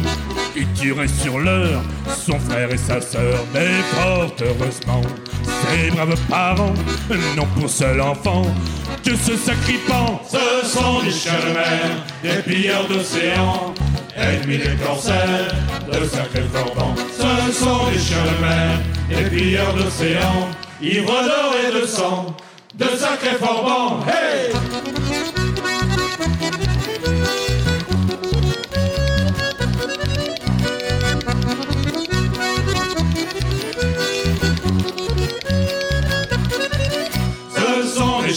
il 0.56 0.66
tuerait 0.74 1.08
sur 1.08 1.38
l'heure 1.38 1.84
son 2.18 2.40
frère 2.40 2.72
et 2.72 2.78
sa 2.78 3.00
sœur. 3.00 3.46
Mais 3.54 3.82
fort 3.94 4.34
heureusement, 4.42 5.02
ses 5.44 5.92
braves 5.92 6.20
parents 6.28 6.74
n'ont 7.36 7.46
pour 7.60 7.70
seul 7.70 8.02
enfant 8.02 8.44
que 9.04 9.16
ce 9.16 9.36
sacripant. 9.38 10.22
Ce 10.28 10.68
sont 10.68 11.04
des 11.04 11.12
chiens 11.12 11.40
de 11.48 11.54
mer, 11.54 12.04
des 12.24 12.42
pilleurs 12.42 12.88
d'océan, 12.88 13.76
ennemis 14.16 14.58
des 14.58 14.76
corsaires, 14.84 15.54
de 15.88 16.06
sacrés 16.08 16.48
forbans. 16.52 16.96
Ce 17.16 17.54
sont 17.54 17.92
des 17.92 18.00
chiens 18.00 18.24
de 18.24 18.42
mer, 18.44 18.80
des 19.10 19.30
pilleurs 19.30 19.74
d'océan, 19.76 20.48
ivres 20.82 21.06
d'or 21.06 21.54
et 21.68 21.80
de 21.80 21.86
sang, 21.86 22.36
de 22.74 22.86
sacrés 22.98 23.38
forbans. 23.40 24.00
Hey! 24.08 24.91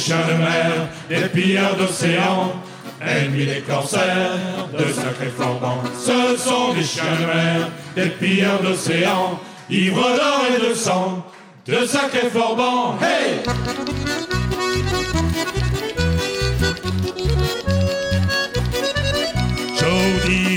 Chiens 0.04 0.26
de 0.28 0.34
mer, 0.34 0.88
des 1.08 1.28
pilleurs 1.28 1.76
d'océan, 1.76 2.52
ennemis 3.00 3.46
des 3.46 3.62
corsaires, 3.62 4.68
de 4.78 4.92
sacrés 4.92 5.32
flambants. 5.34 5.82
Ce 5.98 6.36
sont 6.36 6.74
des 6.74 6.84
chiens 6.84 7.16
de 7.20 7.26
mer, 7.26 7.70
des 7.96 8.10
pilleurs 8.10 8.60
d'océan, 8.62 9.40
ivres 9.70 10.16
d'or 10.16 10.42
et 10.54 10.68
de 10.68 10.74
sang, 10.74 11.24
de 11.66 11.86
sacrés 11.86 12.28
forbans. 12.30 12.98
Hey! 13.00 13.40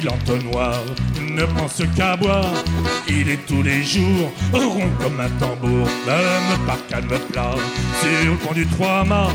L'entonnoir 0.03 0.83
ne 1.37 1.45
pense 1.45 1.81
qu'à 1.95 2.15
boire. 2.15 2.51
Il 3.07 3.29
est 3.29 3.45
tous 3.47 3.61
les 3.61 3.83
jours 3.83 4.31
rond 4.51 4.89
comme 5.01 5.19
un 5.19 5.29
tambour, 5.39 5.87
même 6.05 6.65
par 6.65 6.85
calme 6.89 7.19
plat. 7.31 7.55
Sur 8.01 8.31
le 8.31 8.37
pont 8.37 8.53
du 8.53 8.65
trois-mâts, 8.67 9.31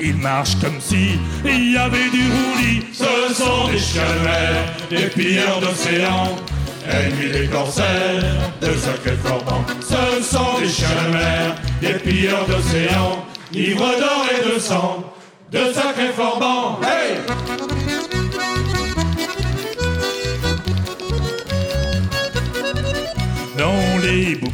il 0.00 0.16
marche 0.16 0.56
comme 0.60 0.80
si 0.80 1.18
il 1.44 1.72
y 1.72 1.76
avait 1.76 2.10
du 2.10 2.22
roulis. 2.22 2.84
Ce 2.92 3.34
sont 3.34 3.68
des 3.68 3.78
chiens 3.78 4.02
des 4.90 5.06
pilleurs 5.06 5.60
d'océan. 5.60 6.36
Ennemis 6.90 7.32
des 7.32 7.46
corsaires, 7.48 8.24
de 8.62 8.72
sacrés 8.74 9.18
forbans. 9.22 9.64
Ce 9.80 10.22
sont 10.22 10.58
des 10.58 10.68
chiens 10.68 10.88
mer, 11.12 11.54
des 11.82 11.98
pilleurs 11.98 12.46
d'océan, 12.46 13.26
ivres 13.52 13.94
d'or 13.98 14.26
et 14.32 14.54
de 14.54 14.58
sang, 14.58 15.04
de 15.52 15.72
sacrés 15.74 16.12
forbans. 16.16 16.80
Hey! 16.82 17.87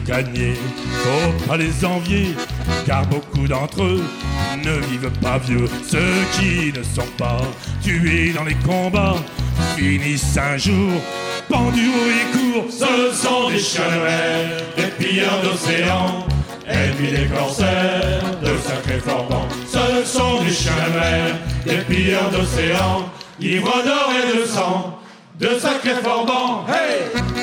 Boucaniers, 0.04 0.54
faut 1.02 1.46
pas 1.46 1.56
les 1.56 1.84
envier, 1.84 2.34
car 2.86 3.06
beaucoup 3.06 3.46
d'entre 3.46 3.82
eux 3.82 4.04
ne 4.62 4.72
vivent 4.86 5.10
pas 5.22 5.38
vieux. 5.38 5.66
Ceux 5.86 5.98
qui 6.32 6.72
ne 6.76 6.82
sont 6.82 7.08
pas 7.18 7.40
tués 7.82 8.32
dans 8.32 8.44
les 8.44 8.54
combats 8.56 9.16
finissent 9.76 10.36
un 10.36 10.56
jour 10.56 10.92
pendus 11.48 11.80
et 11.80 12.36
court. 12.36 12.66
Ce 12.70 13.16
sont 13.16 13.48
des 13.48 14.00
mer, 14.04 14.62
des 14.76 15.04
pilleurs 15.04 15.40
d'océan, 15.42 16.26
ennemis 16.66 17.10
des 17.10 17.26
corsaires, 17.26 18.22
de 18.42 18.56
sacrés 18.58 19.00
forbans. 19.00 19.48
Ce 19.66 20.04
sont 20.06 20.42
des 20.42 20.98
mer, 20.98 21.36
des 21.64 21.94
pilleurs 21.94 22.30
d'océan, 22.30 23.08
ivres 23.40 23.82
d'or 23.84 24.12
et 24.12 24.38
de 24.38 24.44
sang, 24.46 24.98
de 25.38 25.58
sacrés 25.58 26.02
forbans. 26.02 26.64
Hey! 26.68 27.33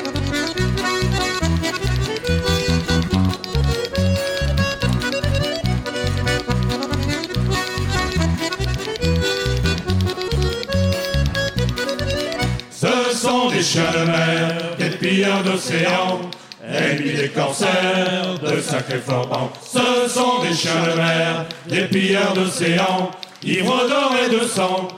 Des 13.62 13.68
chiens 13.68 13.92
de 13.92 14.10
mer, 14.10 14.76
des 14.76 14.90
pilleurs 14.90 15.44
d'océan, 15.44 16.18
ennemis 16.66 17.12
des 17.12 17.28
corsaires, 17.28 18.36
de 18.42 18.60
sacrés 18.60 18.98
forbans. 18.98 19.52
Ce 19.64 20.08
sont 20.08 20.42
des 20.42 20.52
chiens 20.52 20.82
de 20.84 20.96
mer, 20.96 21.46
des 21.68 21.82
pilleurs 21.82 22.32
d'océan, 22.34 23.12
ivres 23.44 23.88
d'or 23.88 24.16
et 24.20 24.34
de 24.34 24.40
sang, 24.48 24.88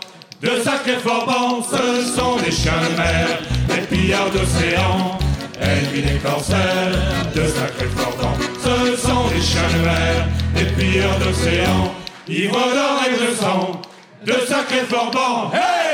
de 0.41 0.63
sacrés 0.63 0.97
forbans. 0.97 1.63
Ce 1.63 2.17
sont 2.17 2.37
des 2.43 2.51
chiens 2.51 2.81
de 2.89 2.97
mer, 2.97 3.27
des 3.69 3.83
pilleurs 3.95 4.31
d'océan, 4.31 5.19
ennemis 5.61 6.01
des 6.01 6.19
corsaires, 6.21 6.97
de 7.35 7.47
sacrés 7.47 7.93
forbans. 7.95 8.39
Ce 8.63 8.97
sont 8.97 9.29
des 9.29 9.43
chiens 9.43 9.69
de 9.77 9.85
mer, 9.85 10.27
des 10.55 10.71
pilleurs 10.73 11.19
d'océan, 11.19 11.93
ivres 12.29 12.69
d'or 12.75 13.03
et 13.09 13.27
de 13.27 13.37
sang, 13.37 13.83
de 14.25 14.47
sacrés 14.47 14.87
forbans. 14.89 15.51
Hey! 15.53 15.94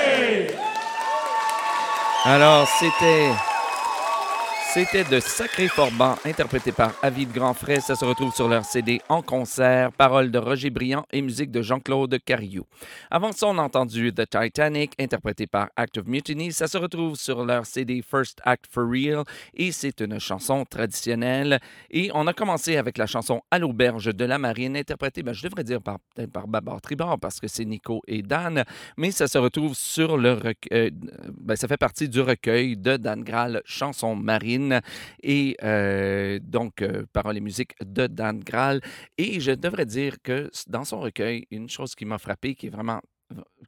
Alors, 2.24 2.68
c'était. 2.78 3.30
C'était 4.72 5.02
de 5.02 5.18
Sacré 5.18 5.66
Forban, 5.66 6.14
interprété 6.24 6.70
par 6.70 6.94
Avid 7.02 7.32
Grandfrais. 7.32 7.80
Ça 7.80 7.96
se 7.96 8.04
retrouve 8.04 8.32
sur 8.32 8.46
leur 8.46 8.64
CD 8.64 9.00
en 9.08 9.20
concert, 9.20 9.90
paroles 9.90 10.30
de 10.30 10.38
Roger 10.38 10.70
Briand 10.70 11.04
et 11.10 11.22
musique 11.22 11.50
de 11.50 11.60
Jean-Claude 11.60 12.16
Cariou. 12.24 12.62
Avant 13.10 13.32
ça, 13.32 13.48
on 13.48 13.58
a 13.58 13.62
entendu 13.62 14.12
The 14.14 14.30
Titanic, 14.30 14.92
interprété 15.00 15.48
par 15.48 15.70
Act 15.74 15.98
of 15.98 16.06
Mutiny. 16.06 16.52
Ça 16.52 16.68
se 16.68 16.78
retrouve 16.78 17.16
sur 17.16 17.44
leur 17.44 17.66
CD 17.66 18.00
First 18.00 18.40
Act 18.44 18.66
for 18.70 18.88
Real 18.88 19.24
et 19.54 19.72
c'est 19.72 20.00
une 20.00 20.20
chanson 20.20 20.64
traditionnelle. 20.64 21.58
Et 21.90 22.12
on 22.14 22.28
a 22.28 22.32
commencé 22.32 22.76
avec 22.76 22.96
la 22.96 23.06
chanson 23.06 23.42
À 23.50 23.58
l'auberge 23.58 24.14
de 24.14 24.24
la 24.24 24.38
marine, 24.38 24.76
interprétée, 24.76 25.24
ben, 25.24 25.32
je 25.32 25.42
devrais 25.42 25.64
dire 25.64 25.82
par, 25.82 25.98
par 26.32 26.46
Babar 26.46 26.80
Tribord 26.80 27.18
parce 27.18 27.40
que 27.40 27.48
c'est 27.48 27.64
Nico 27.64 28.02
et 28.06 28.22
Dan, 28.22 28.62
mais 28.96 29.10
ça 29.10 29.26
se 29.26 29.38
retrouve 29.38 29.74
sur 29.74 30.16
le 30.16 30.34
recueil, 30.34 30.92
ben, 30.92 31.56
ça 31.56 31.66
fait 31.66 31.76
partie 31.76 32.08
du 32.08 32.20
recueil 32.20 32.76
de 32.76 32.96
Dan 32.96 33.24
Graal, 33.24 33.62
Chanson 33.64 34.14
marine. 34.14 34.59
Et 35.22 35.56
euh, 35.62 36.38
donc, 36.42 36.82
euh, 36.82 37.04
paroles 37.12 37.36
et 37.36 37.40
musique 37.40 37.72
de 37.84 38.06
Dan 38.06 38.40
Graal. 38.40 38.80
Et 39.18 39.40
je 39.40 39.52
devrais 39.52 39.86
dire 39.86 40.16
que 40.22 40.50
dans 40.68 40.84
son 40.84 41.00
recueil, 41.00 41.46
une 41.50 41.68
chose 41.68 41.94
qui 41.94 42.04
m'a 42.04 42.18
frappé, 42.18 42.54
qui 42.54 42.66
est 42.66 42.70
vraiment 42.70 43.00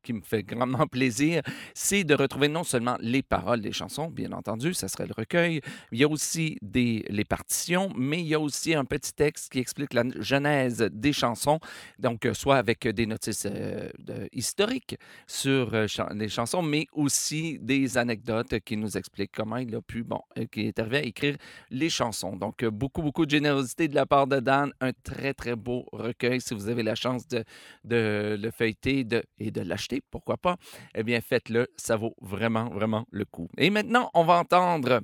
qui 0.02 0.12
me 0.12 0.20
fait 0.22 0.42
grandement 0.42 0.86
plaisir, 0.86 1.42
c'est 1.74 2.04
de 2.04 2.14
retrouver 2.14 2.48
non 2.48 2.64
seulement 2.64 2.96
les 3.00 3.22
paroles 3.22 3.60
des 3.60 3.72
chansons, 3.72 4.08
bien 4.08 4.32
entendu, 4.32 4.74
ça 4.74 4.88
serait 4.88 5.06
le 5.06 5.14
recueil, 5.16 5.60
il 5.92 5.98
y 6.00 6.04
a 6.04 6.08
aussi 6.08 6.58
des, 6.60 7.04
les 7.08 7.24
partitions, 7.24 7.92
mais 7.96 8.20
il 8.20 8.26
y 8.26 8.34
a 8.34 8.40
aussi 8.40 8.74
un 8.74 8.84
petit 8.84 9.12
texte 9.14 9.52
qui 9.52 9.58
explique 9.58 9.94
la 9.94 10.04
genèse 10.18 10.88
des 10.92 11.12
chansons, 11.12 11.60
donc 11.98 12.26
euh, 12.26 12.34
soit 12.34 12.56
avec 12.56 12.86
des 12.86 13.06
notices 13.06 13.46
euh, 13.46 13.88
historiques 14.32 14.96
sur 15.26 15.74
euh, 15.74 15.86
les 16.14 16.28
chansons, 16.28 16.62
mais 16.62 16.86
aussi 16.92 17.58
des 17.60 17.96
anecdotes 17.98 18.60
qui 18.60 18.76
nous 18.76 18.96
expliquent 18.96 19.32
comment 19.32 19.56
il 19.56 19.74
a 19.74 19.82
pu, 19.82 20.02
bon, 20.02 20.20
qui 20.50 20.66
est 20.66 20.78
arrivé 20.78 20.96
à 20.98 21.02
écrire 21.02 21.36
les 21.70 21.90
chansons. 21.90 22.36
Donc, 22.36 22.64
beaucoup, 22.64 23.02
beaucoup 23.02 23.26
de 23.26 23.30
générosité 23.30 23.88
de 23.88 23.94
la 23.94 24.06
part 24.06 24.26
de 24.26 24.40
Dan, 24.40 24.72
un 24.80 24.92
très, 24.92 25.34
très 25.34 25.56
beau 25.56 25.86
recueil. 25.92 26.40
Si 26.40 26.54
vous 26.54 26.68
avez 26.68 26.82
la 26.82 26.94
chance 26.94 27.26
de, 27.28 27.44
le 27.84 28.50
feuilleter 28.50 29.04
de, 29.04 29.22
de 29.52 29.60
l'acheter, 29.60 30.02
pourquoi 30.10 30.36
pas, 30.36 30.56
eh 30.94 31.02
bien, 31.02 31.20
faites-le. 31.20 31.68
Ça 31.76 31.96
vaut 31.96 32.14
vraiment, 32.20 32.70
vraiment 32.70 33.06
le 33.10 33.24
coup. 33.24 33.48
Et 33.58 33.70
maintenant, 33.70 34.10
on 34.14 34.24
va 34.24 34.34
entendre 34.38 35.00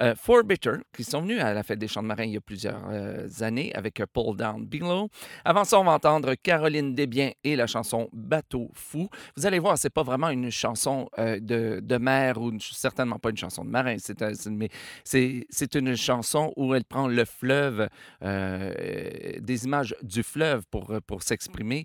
euh, 0.00 0.14
Four 0.14 0.44
Bitter, 0.44 0.76
qui 0.94 1.04
sont 1.04 1.22
venus 1.22 1.40
à 1.40 1.52
la 1.52 1.62
Fête 1.62 1.78
des 1.78 1.88
Chants 1.88 2.02
de 2.02 2.08
Marins 2.08 2.24
il 2.24 2.32
y 2.32 2.36
a 2.36 2.40
plusieurs 2.40 2.82
euh, 2.90 3.26
années 3.40 3.74
avec 3.74 4.00
euh, 4.00 4.06
Pull 4.12 4.36
Down 4.36 4.66
Below. 4.66 5.08
Avant 5.44 5.64
ça, 5.64 5.78
on 5.80 5.84
va 5.84 5.92
entendre 5.92 6.34
Caroline 6.34 6.94
Desbiens 6.94 7.32
et 7.44 7.56
la 7.56 7.66
chanson 7.66 8.08
Bateau 8.12 8.70
Fou. 8.74 9.08
Vous 9.36 9.46
allez 9.46 9.58
voir, 9.58 9.78
c'est 9.78 9.90
pas 9.90 10.02
vraiment 10.02 10.28
une 10.28 10.50
chanson 10.50 11.08
euh, 11.18 11.38
de, 11.40 11.80
de 11.82 11.96
mer 11.96 12.38
ou 12.38 12.52
certainement 12.60 13.18
pas 13.18 13.30
une 13.30 13.36
chanson 13.36 13.64
de 13.64 13.70
marin. 13.70 13.96
C'est 13.98 14.18
mais 14.50 14.68
c'est 15.04 15.74
une 15.74 15.96
chanson 15.96 16.52
où 16.56 16.74
elle 16.74 16.84
prend 16.84 17.08
le 17.08 17.24
fleuve, 17.24 17.88
des 18.20 19.64
images 19.64 19.94
du 20.02 20.22
fleuve 20.22 20.64
pour, 20.70 20.92
pour 21.06 21.22
s'exprimer 21.22 21.84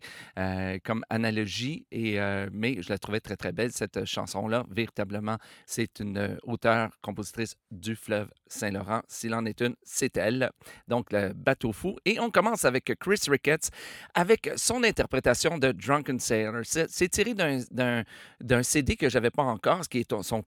comme 0.84 1.06
analogie. 1.10 1.86
Et, 1.92 2.03
euh, 2.18 2.50
mais 2.52 2.82
je 2.82 2.90
la 2.90 2.98
trouvais 2.98 3.20
très, 3.20 3.36
très 3.36 3.52
belle, 3.52 3.72
cette 3.72 4.06
chanson-là. 4.06 4.66
Véritablement, 4.70 5.38
c'est 5.66 6.00
une 6.00 6.18
euh, 6.18 6.38
auteure, 6.44 6.90
compositrice 7.02 7.56
du 7.72 7.96
fleuve 7.96 8.30
Saint-Laurent. 8.48 9.02
S'il 9.08 9.34
en 9.34 9.46
est 9.46 9.62
une, 9.62 9.76
c'est 9.84 10.18
elle. 10.18 10.52
Donc, 10.88 11.12
le 11.12 11.34
bateau 11.34 11.72
fou. 11.72 11.98
Et 12.06 12.20
on 12.20 12.30
commence 12.30 12.66
avec 12.66 12.94
Chris 13.00 13.22
Ricketts 13.28 13.70
avec 14.14 14.52
son 14.56 14.84
interprétation 14.84 15.58
de 15.58 15.72
Drunken 15.72 16.20
Sailor. 16.20 16.62
C'est 16.64 17.10
tiré 17.10 17.34
d'un 17.34 18.64
CD 18.64 18.96
que 18.96 19.10
j'avais 19.10 19.32
pas 19.32 19.44
encore, 19.44 19.84
ce 19.84 19.90
qui 19.90 20.00
est 20.00 20.22
son 20.22 20.44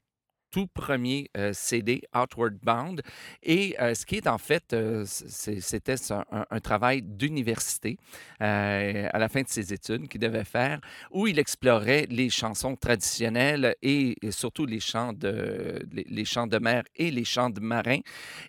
tout 0.50 0.66
premier 0.66 1.30
euh, 1.36 1.52
CD, 1.52 2.02
Outward 2.14 2.58
Bound. 2.62 3.02
Et 3.42 3.76
euh, 3.80 3.94
ce 3.94 4.06
qui 4.06 4.16
est 4.16 4.26
en 4.26 4.38
fait, 4.38 4.72
euh, 4.72 5.04
c'était 5.06 5.96
un, 6.10 6.60
travail 6.60 7.02
d'université 7.02 7.98
à 8.40 9.18
la 9.18 9.28
fin 9.28 9.42
de 9.42 9.48
ses 9.48 9.72
études 9.72 10.08
qu'il 10.08 10.20
devait 10.20 10.44
faire, 10.44 10.80
où 11.10 11.26
il 11.26 11.38
explorait 11.38 12.06
les 12.10 12.30
chansons 12.30 12.74
traditionnelles 12.76 13.76
et, 13.82 14.16
surtout 14.30 14.66
les 14.66 14.80
chants, 14.80 15.12
de, 15.12 15.86
les, 15.92 16.24
chants 16.24 16.46
de 16.46 16.58
mer 16.58 16.82
et 16.96 17.10
les 17.10 17.24
chants 17.24 17.50
de 17.50 17.60
marins. 17.60 18.00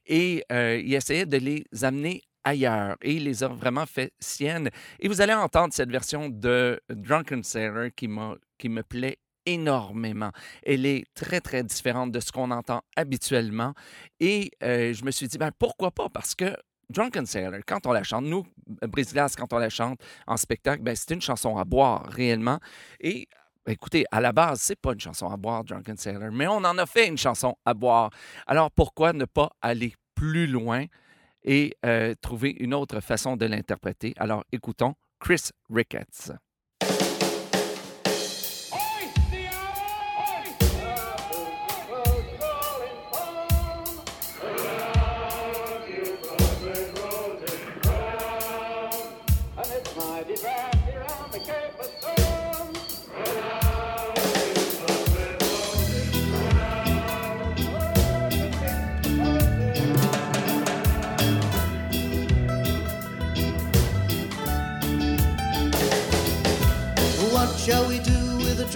Et 0.05 0.43
il 0.49 0.93
essayait 0.93 1.25
de 1.25 1.37
les 1.37 1.65
amener 1.83 2.23
ailleurs 2.43 2.95
et 3.01 3.13
il 3.15 3.25
les 3.25 3.43
a 3.43 3.47
vraiment 3.47 3.85
fait 3.85 4.13
siennes. 4.19 4.69
Et 4.99 5.07
vous 5.07 5.21
allez 5.21 5.33
entendre 5.33 5.73
cette 5.73 5.91
version 5.91 6.29
de 6.29 6.79
Drunken 6.89 7.43
Sailor 7.43 7.89
qui, 7.95 8.09
qui 8.57 8.69
me 8.69 8.83
plaît 8.83 9.19
énormément. 9.47 10.31
Elle 10.61 10.85
est 10.85 11.05
très, 11.15 11.41
très 11.41 11.63
différente 11.63 12.11
de 12.11 12.19
ce 12.19 12.31
qu'on 12.31 12.51
entend 12.51 12.81
habituellement. 12.95 13.73
Et 14.19 14.51
euh, 14.61 14.93
je 14.93 15.03
me 15.03 15.11
suis 15.11 15.27
dit, 15.27 15.37
ben, 15.37 15.51
pourquoi 15.57 15.91
pas? 15.91 16.09
Parce 16.09 16.35
que 16.35 16.55
Drunken 16.89 17.25
Sailor, 17.25 17.61
quand 17.65 17.85
on 17.87 17.91
la 17.91 18.03
chante, 18.03 18.25
nous, 18.25 18.45
Brise-Glace, 18.81 19.35
quand 19.35 19.51
on 19.53 19.57
la 19.57 19.69
chante 19.69 19.99
en 20.27 20.37
spectacle, 20.37 20.83
ben, 20.83 20.95
c'est 20.95 21.13
une 21.13 21.21
chanson 21.21 21.57
à 21.57 21.65
boire 21.65 22.05
réellement. 22.07 22.59
Et 22.99 23.27
ben, 23.65 23.71
écoutez, 23.71 24.05
à 24.11 24.21
la 24.21 24.31
base, 24.31 24.61
c'est 24.61 24.79
pas 24.79 24.93
une 24.93 24.99
chanson 24.99 25.29
à 25.29 25.37
boire, 25.37 25.63
Drunken 25.63 25.97
Sailor, 25.97 26.31
mais 26.31 26.47
on 26.47 26.57
en 26.57 26.77
a 26.77 26.85
fait 26.85 27.07
une 27.07 27.17
chanson 27.17 27.55
à 27.65 27.73
boire. 27.73 28.09
Alors 28.45 28.69
pourquoi 28.71 29.13
ne 29.13 29.25
pas 29.25 29.49
aller 29.61 29.93
plus 30.13 30.47
loin 30.47 30.85
et 31.43 31.73
euh, 31.85 32.13
trouver 32.21 32.55
une 32.59 32.73
autre 32.73 32.99
façon 32.99 33.37
de 33.37 33.45
l'interpréter? 33.45 34.13
Alors 34.17 34.43
écoutons 34.51 34.95
Chris 35.19 35.49
Ricketts. 35.69 36.31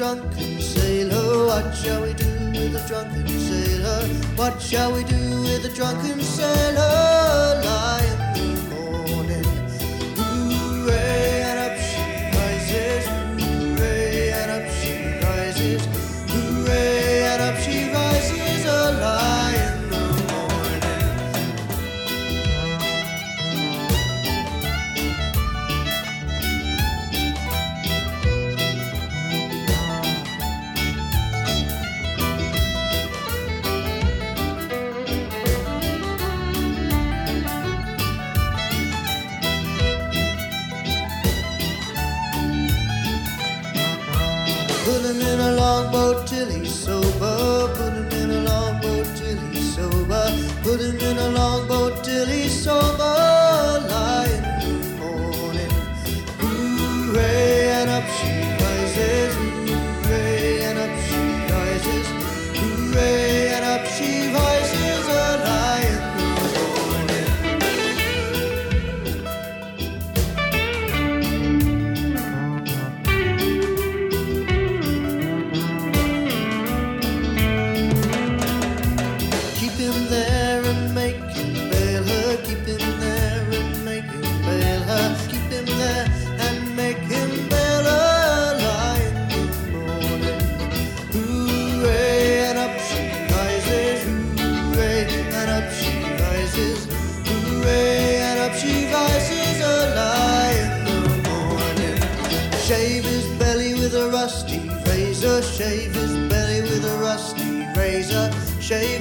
Drunken 0.01 0.59
sailor? 0.59 1.45
What 1.45 1.75
shall 1.75 2.01
we 2.01 2.13
do 2.13 2.25
with 2.49 2.73
a 2.75 2.87
drunken 2.87 3.27
sailor? 3.27 4.07
What 4.35 4.59
shall 4.59 4.91
we 4.91 5.03
do 5.03 5.41
with 5.43 5.63
a 5.63 5.69
drunken 5.75 6.19
sailor? 6.21 7.61
Lie 7.63 8.10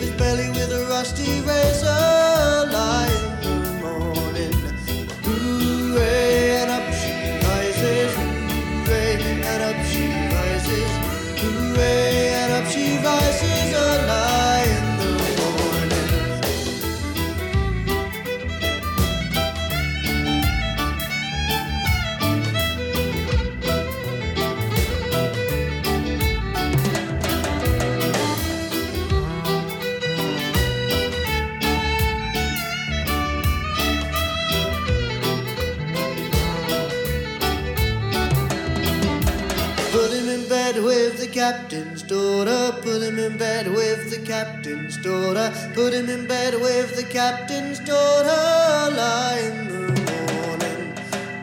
his 0.01 0.11
belly 0.13 0.49
with 0.49 0.73
a 0.73 0.87
rusty 0.89 1.41
razor. 1.43 2.20
Put 42.90 43.03
him 43.03 43.20
in 43.20 43.37
bed 43.37 43.68
with 43.68 44.11
the 44.11 44.18
captain's 44.26 44.96
daughter. 44.96 45.53
Put 45.74 45.92
him 45.92 46.09
in 46.11 46.26
bed 46.26 46.55
with 46.55 46.96
the 46.96 47.05
captain's 47.05 47.79
daughter. 47.79 48.96
Lie 48.96 49.38
in 49.44 49.68
the 49.68 49.83
morning. 50.35 50.92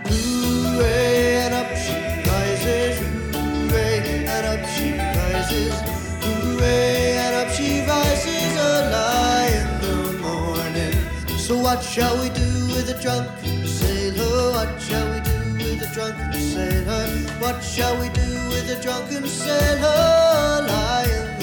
Hooray, 0.08 1.38
and 1.44 1.54
up 1.54 1.72
she 1.84 1.96
rises. 2.30 3.00
Hooray, 3.32 4.26
and 4.28 4.46
up 4.46 4.68
she 4.76 4.92
rises. 4.92 5.74
Hooray, 6.20 7.16
and 7.16 7.36
up 7.38 7.54
she 7.56 7.80
rises. 7.88 8.58
A 8.58 8.92
lie 8.92 9.48
in 9.62 9.70
the 9.86 10.20
morning. 10.20 11.40
So 11.40 11.58
what 11.58 11.82
shall 11.82 12.22
we 12.22 12.28
do 12.28 12.50
with 12.76 12.90
a 12.90 13.02
drunken 13.02 13.66
sailor? 13.66 14.52
What 14.52 14.82
shall 14.82 15.14
we 15.14 15.22
do 15.22 15.54
with 15.64 15.82
a 15.82 15.94
drunken 15.94 16.34
sailor? 16.34 17.08
What 17.40 17.64
shall 17.64 17.98
we 18.02 18.10
do 18.10 18.50
with 18.50 18.70
a 18.70 18.82
drunken 18.84 19.26
sailor? 19.26 20.68
Lie 20.68 21.37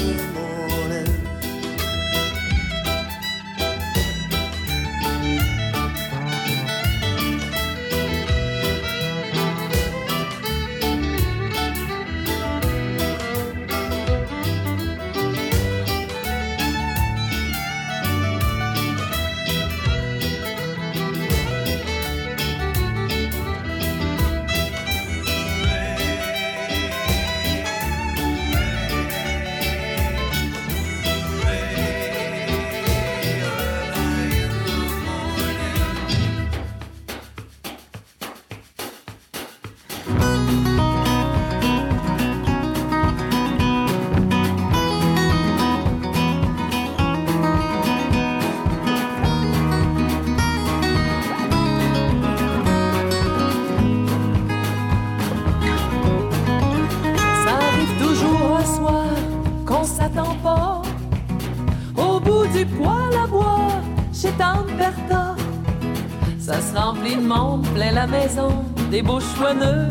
des 68.95 69.03
beaux 69.03 69.19
chouanneux, 69.19 69.89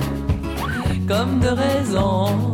comme 1.09 1.41
de 1.41 1.49
raison. 1.49 2.53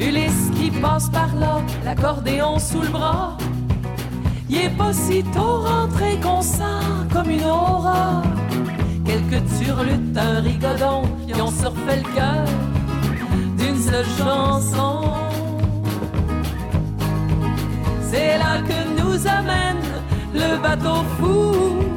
Ulysse 0.00 0.50
qui 0.56 0.72
passe 0.72 1.08
par 1.08 1.32
là, 1.36 1.60
l'accordéon 1.84 2.58
sous 2.58 2.80
le 2.80 2.88
bras. 2.88 3.36
Y 4.50 4.56
est 4.56 4.76
pas 4.76 4.92
si 4.92 5.22
tôt 5.22 5.60
rentré 5.60 6.18
qu'on 6.20 6.42
sent 6.42 6.82
comme 7.12 7.30
une 7.30 7.44
aura. 7.44 8.22
Quelques 9.06 9.42
turlutes, 9.56 10.16
un 10.16 10.40
rigodon 10.40 11.02
qui 11.24 11.40
ont 11.40 11.52
surfait 11.62 11.98
le 12.02 12.08
cœur 12.16 12.44
d'une 13.56 13.80
seule 13.80 14.10
chanson. 14.18 15.12
C'est 18.10 18.36
là 18.36 18.54
que 18.68 18.78
nous 19.00 19.18
amène 19.28 19.84
le 20.34 20.60
bateau 20.60 21.04
fou. 21.20 21.87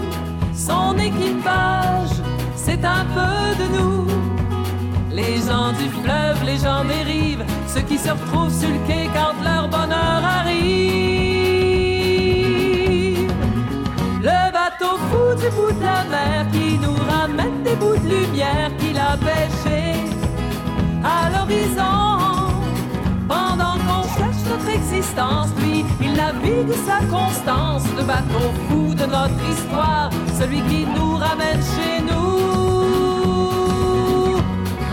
Son 0.72 0.98
équipage, 0.98 2.16
c'est 2.56 2.84
un 2.86 3.06
peu 3.18 3.38
de 3.62 3.66
nous. 3.76 4.08
Les 5.12 5.36
gens 5.48 5.72
du 5.82 5.88
fleuve, 6.00 6.38
les 6.46 6.60
gens 6.66 6.84
des 6.86 7.04
rives, 7.14 7.44
ceux 7.68 7.82
qui 7.82 7.98
se 7.98 8.10
retrouvent 8.10 8.58
sur 8.62 8.70
le 8.70 8.80
quai 8.88 9.10
quand 9.18 9.36
leur 9.44 9.68
bonheur 9.68 10.22
arrive. 10.40 10.62
Le 14.30 14.40
bateau 14.58 14.94
fou 15.10 15.24
du 15.42 15.50
bout 15.56 15.74
de 15.78 15.84
la 15.92 16.02
mer 16.16 16.40
qui 16.54 16.68
nous 16.84 16.98
ramène 17.14 17.58
des 17.64 17.76
bouts 17.76 18.02
de 18.04 18.08
lumière 18.16 18.72
qu'il 18.80 18.98
a 18.98 19.18
pêché 19.30 19.82
à 21.04 21.30
l'horizon. 21.34 22.00
Pendant 23.28 23.76
qu'on 23.86 24.04
cherche 24.18 24.42
notre 24.50 24.70
existence, 24.80 25.50
navigue 26.34 26.74
sa 26.86 27.00
constance, 27.06 27.84
le 27.98 28.04
bateau 28.04 28.52
fou 28.68 28.94
de 28.94 29.06
notre 29.06 29.50
histoire, 29.50 30.10
celui 30.40 30.62
qui 30.62 30.86
nous 30.86 31.16
ramène 31.16 31.62
chez 31.76 32.02
nous. 32.02 32.42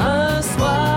Un 0.01 0.43
soir. 0.43 0.95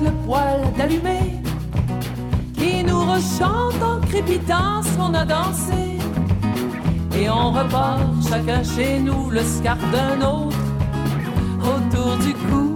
Le 0.00 0.10
poil 0.26 0.60
nous 0.76 1.21
rechante 3.14 3.82
en 3.82 4.00
crépitant 4.06 4.80
qu'on 4.96 5.12
a 5.14 5.24
dansé. 5.24 5.98
Et 7.18 7.28
on 7.28 7.50
repart 7.50 8.00
chacun 8.28 8.62
chez 8.62 8.98
nous, 8.98 9.30
le 9.30 9.42
scarpe 9.42 9.84
d'un 9.92 10.26
autre, 10.26 10.56
autour 11.72 12.16
du 12.18 12.32
cou. 12.34 12.74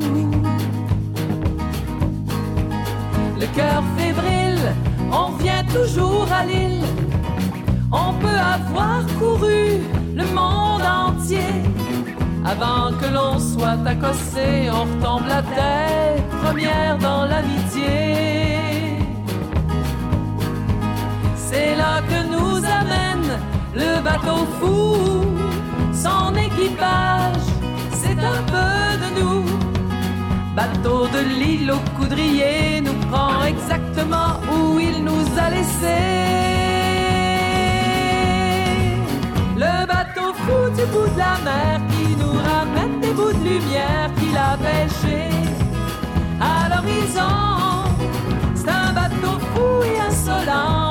Le 3.41 3.47
cœur 3.55 3.83
fébrile, 3.97 4.69
on 5.11 5.31
vient 5.43 5.65
toujours 5.65 6.29
à 6.33 6.45
l'île. 6.45 6.85
On 7.93 8.13
peut 8.23 8.41
avoir 8.57 9.01
couru 9.19 9.81
le 10.15 10.25
monde 10.39 10.87
entier. 11.07 11.53
Avant 12.45 12.93
que 13.01 13.07
l'on 13.13 13.39
soit 13.39 13.81
accossé, 13.87 14.71
on 14.71 14.83
retombe 14.85 15.27
la 15.29 15.43
tête 15.43 16.29
première 16.43 16.99
dans 16.99 17.25
l'amitié. 17.25 18.27
C'est 21.57 21.75
là 21.75 22.03
que 22.11 22.19
nous 22.35 22.57
amène 22.81 23.29
le 23.83 23.91
bateau 24.07 24.41
fou. 24.59 25.25
Son 26.05 26.27
équipage, 26.49 27.47
c'est 28.01 28.21
un 28.35 28.43
peu 28.55 28.79
de 29.03 29.09
nous. 29.19 29.45
Bateau 30.55 31.07
de 31.17 31.21
l'île 31.39 31.71
au 31.71 31.81
coudrier 31.99 32.83
nous 32.87 32.99
prend 33.11 33.43
exactement 33.53 34.33
où 34.53 34.79
il 34.79 34.97
nous 35.09 35.27
a 35.45 35.47
laissés. 35.55 36.27
Le 39.65 39.75
bateau 39.93 40.29
fou 40.43 40.59
du 40.79 40.85
bout 40.93 41.11
de 41.15 41.21
la 41.27 41.37
mer 41.49 41.81
qui 41.93 42.07
nous 42.21 42.37
ramène 42.51 43.01
des 43.01 43.13
bouts 43.19 43.37
de 43.39 43.45
lumière 43.53 44.11
qu'il 44.19 44.37
a 44.51 44.53
pêchés 44.67 45.37
à 46.53 46.69
l'horizon. 46.71 47.37
C'est 48.55 48.75
un 48.85 48.93
bateau 49.01 49.35
fou 49.51 49.69
et 49.91 49.99
insolent, 50.09 50.86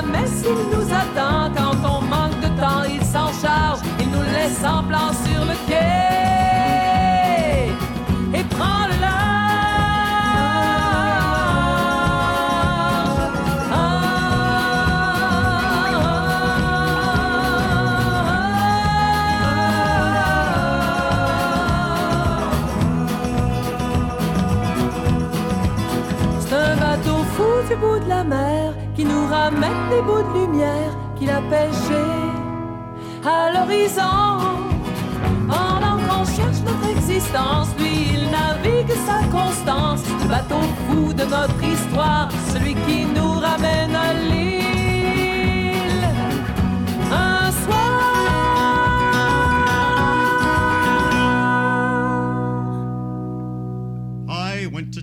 jamais 0.00 0.26
s'il 0.26 0.54
nous 0.72 0.92
attend. 0.92 1.50
Quand 1.54 1.76
on 1.84 2.02
manque 2.02 2.38
de 2.40 2.48
temps, 2.60 2.84
il 2.88 3.02
s'en 3.04 3.32
charge, 3.40 3.80
il 3.98 4.08
nous 4.10 4.22
laisse 4.22 4.64
en 4.64 4.82
plan 4.84 5.12
sur 5.24 5.44
le 5.44 5.54
quai 5.66 6.39
de 27.80 28.08
la 28.08 28.24
mer 28.24 28.74
qui 28.94 29.04
nous 29.04 29.26
ramène 29.26 29.88
des 29.88 30.02
bouts 30.02 30.22
de 30.22 30.40
lumière 30.40 30.92
qu'il 31.16 31.30
a 31.30 31.40
pêchés 31.40 32.20
à 33.24 33.52
l'horizon. 33.52 34.60
Pendant 35.48 35.96
qu'on 36.06 36.24
cherche 36.24 36.60
notre 36.64 36.88
existence, 36.90 37.68
lui 37.78 38.14
il 38.14 38.30
navigue 38.30 38.94
sa 39.06 39.26
constance. 39.28 40.02
Le 40.22 40.28
bateau 40.28 40.60
fou 40.88 41.12
de 41.12 41.24
notre 41.24 41.62
histoire, 41.64 42.28
celui 42.52 42.74
qui 42.74 43.04
nous 43.04 43.32
ramène 43.32 43.94
à 43.94 44.12
l'île. 44.12 44.49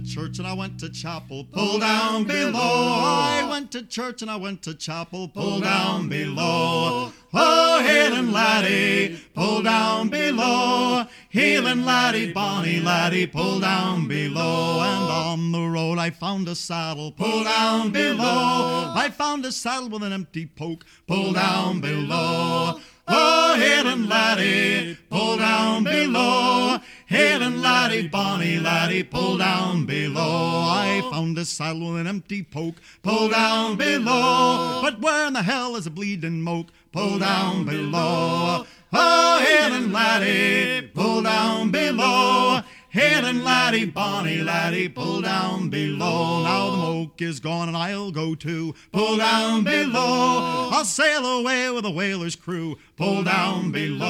Church 0.08 0.40
and 0.40 0.48
I 0.48 0.54
went 0.54 0.80
to 0.80 0.90
chapel, 0.90 1.46
pull 1.52 1.80
down 1.80 2.24
below. 2.24 2.60
I 2.62 3.46
went 3.50 3.72
to 3.74 3.84
church 3.84 4.22
and 4.22 4.32
I 4.32 4.38
went 4.38 4.64
to 4.64 4.74
chapel, 4.74 5.28
pull 5.28 5.60
down 5.60 6.08
below. 6.08 7.12
Oh, 7.34 7.80
Helen 7.82 8.32
laddie, 8.32 9.20
pull 9.36 9.62
down 9.64 10.08
below. 10.08 11.06
Helen 11.30 11.86
laddie, 11.86 12.32
bonny 12.32 12.80
laddie, 12.80 13.28
pull 13.28 13.60
down 13.60 14.08
below. 14.08 14.80
And 14.80 15.12
on 15.12 15.52
the 15.52 15.68
road 15.68 16.00
I 16.00 16.10
found 16.12 16.48
a 16.48 16.56
saddle, 16.56 17.12
pull 17.12 17.44
down 17.44 17.92
below. 17.92 18.94
I 18.96 19.10
found 19.10 19.46
a 19.46 19.52
saddle 19.52 19.90
with 19.90 20.04
an 20.04 20.14
empty 20.14 20.46
poke, 20.46 20.86
pull 21.06 21.34
down 21.34 21.82
below. 21.82 22.80
Oh, 23.08 23.56
Helen 23.58 24.10
laddie, 24.10 24.98
pull 25.10 25.38
down 25.38 25.84
below. 25.84 26.80
Helen 27.06 27.62
laddie, 27.62 28.08
bonny 28.10 28.60
laddie, 28.60 29.04
pull 29.04 29.38
down 29.38 29.86
below. 29.86 30.66
I 30.68 31.02
found 31.10 31.38
a 31.38 31.46
saddle 31.46 31.92
with 31.94 32.02
an 32.02 32.08
empty 32.08 32.44
poke, 32.44 32.76
pull 33.04 33.30
down 33.30 33.78
below. 33.78 34.82
But 34.82 35.00
where 35.00 35.28
in 35.28 35.34
the 35.34 35.44
hell 35.44 35.78
is 35.78 35.88
a 35.88 35.90
bleeding 35.90 36.42
moke? 36.42 36.68
Pull 36.92 37.20
down 37.20 37.66
below. 37.66 38.66
Oh, 38.92 39.40
Helen 39.40 39.94
laddie, 39.94 40.88
pull 40.88 41.22
down 41.22 41.72
below. 41.72 42.62
Helen 42.90 43.44
laddie, 43.44 43.86
bonny 43.86 44.38
laddie, 44.38 44.88
pull 44.88 45.22
down 45.22 45.70
below. 45.70 46.44
Now 46.44 46.72
the 46.72 46.78
moke 46.78 47.22
is 47.22 47.40
gone 47.40 47.68
and 47.68 47.76
I'll 47.78 48.12
go 48.12 48.34
too. 48.34 48.74
Pull 48.92 49.18
down 49.18 49.64
below. 49.64 50.70
I'll 50.72 50.86
sail 50.86 51.26
away 51.26 51.70
with 51.70 51.86
a 51.86 51.92
whaler's 51.92 52.36
crew. 52.36 52.78
Pull 52.96 53.24
down 53.24 53.72
below. 53.72 54.08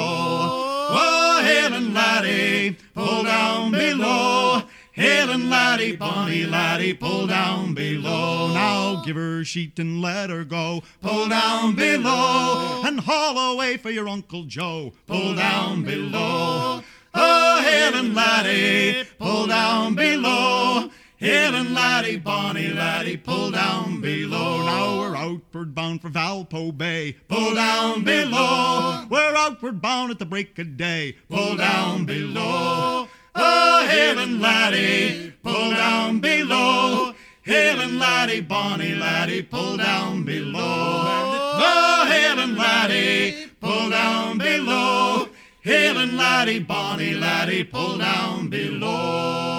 Oh, 0.89 1.41
Helen 1.43 1.93
laddie, 1.93 2.77
pull 2.93 3.23
down 3.23 3.71
below. 3.71 4.61
Helen 4.93 5.49
laddie, 5.49 5.95
bonny 5.95 6.45
laddie, 6.45 6.93
pull 6.93 7.27
down 7.27 7.73
below. 7.73 8.53
Now 8.53 9.03
give 9.03 9.15
her 9.15 9.43
sheet 9.43 9.77
and 9.79 10.01
let 10.01 10.29
her 10.29 10.43
go. 10.43 10.81
Pull 11.01 11.29
down 11.29 11.75
below 11.75 12.81
and 12.85 12.99
haul 13.01 13.53
away 13.53 13.77
for 13.77 13.89
your 13.89 14.07
Uncle 14.07 14.43
Joe. 14.43 14.93
Pull 15.07 15.35
down 15.35 15.83
below. 15.83 16.81
Oh, 17.19 17.62
Helen 17.62 18.13
laddie, 18.13 19.08
pull 19.17 19.47
down 19.47 19.95
below. 19.95 20.89
Helen 21.19 21.73
laddie, 21.73 22.17
bonny 22.17 22.67
laddie, 22.67 23.17
pull 23.17 23.49
down 23.49 24.01
below. 24.01 24.63
Now 24.63 24.99
we're 24.99 25.15
outward 25.15 25.73
bound 25.73 26.03
for 26.03 26.10
Valpo 26.10 26.77
Bay. 26.77 27.13
Pull 27.27 27.56
down 27.56 28.03
below. 28.03 29.06
We're 29.10 29.36
outward 29.36 29.82
bound 29.82 30.12
at 30.12 30.19
the 30.19 30.27
break 30.27 30.60
of 30.60 30.77
day. 30.77 31.15
Pull 31.27 31.56
down 31.56 32.06
below. 32.06 33.08
Oh, 33.34 33.88
Helen 33.88 34.39
laddie, 34.39 35.34
pull 35.41 35.71
down 35.71 36.19
below. 36.19 37.13
Helen 37.43 37.97
laddie, 37.97 38.41
bonny 38.41 38.93
laddie, 38.93 39.41
pull 39.41 39.77
down 39.77 40.23
below. 40.23 40.62
Oh, 40.62 42.06
Helen 42.08 42.56
laddie, 42.56 43.47
pull 43.60 43.89
down 43.89 44.38
below. 44.38 45.30
Helen 45.67 46.15
laddie, 46.15 46.60
bonny 46.60 47.13
laddie, 47.13 47.65
pull 47.65 47.97
down 47.97 48.47
below. 48.47 49.57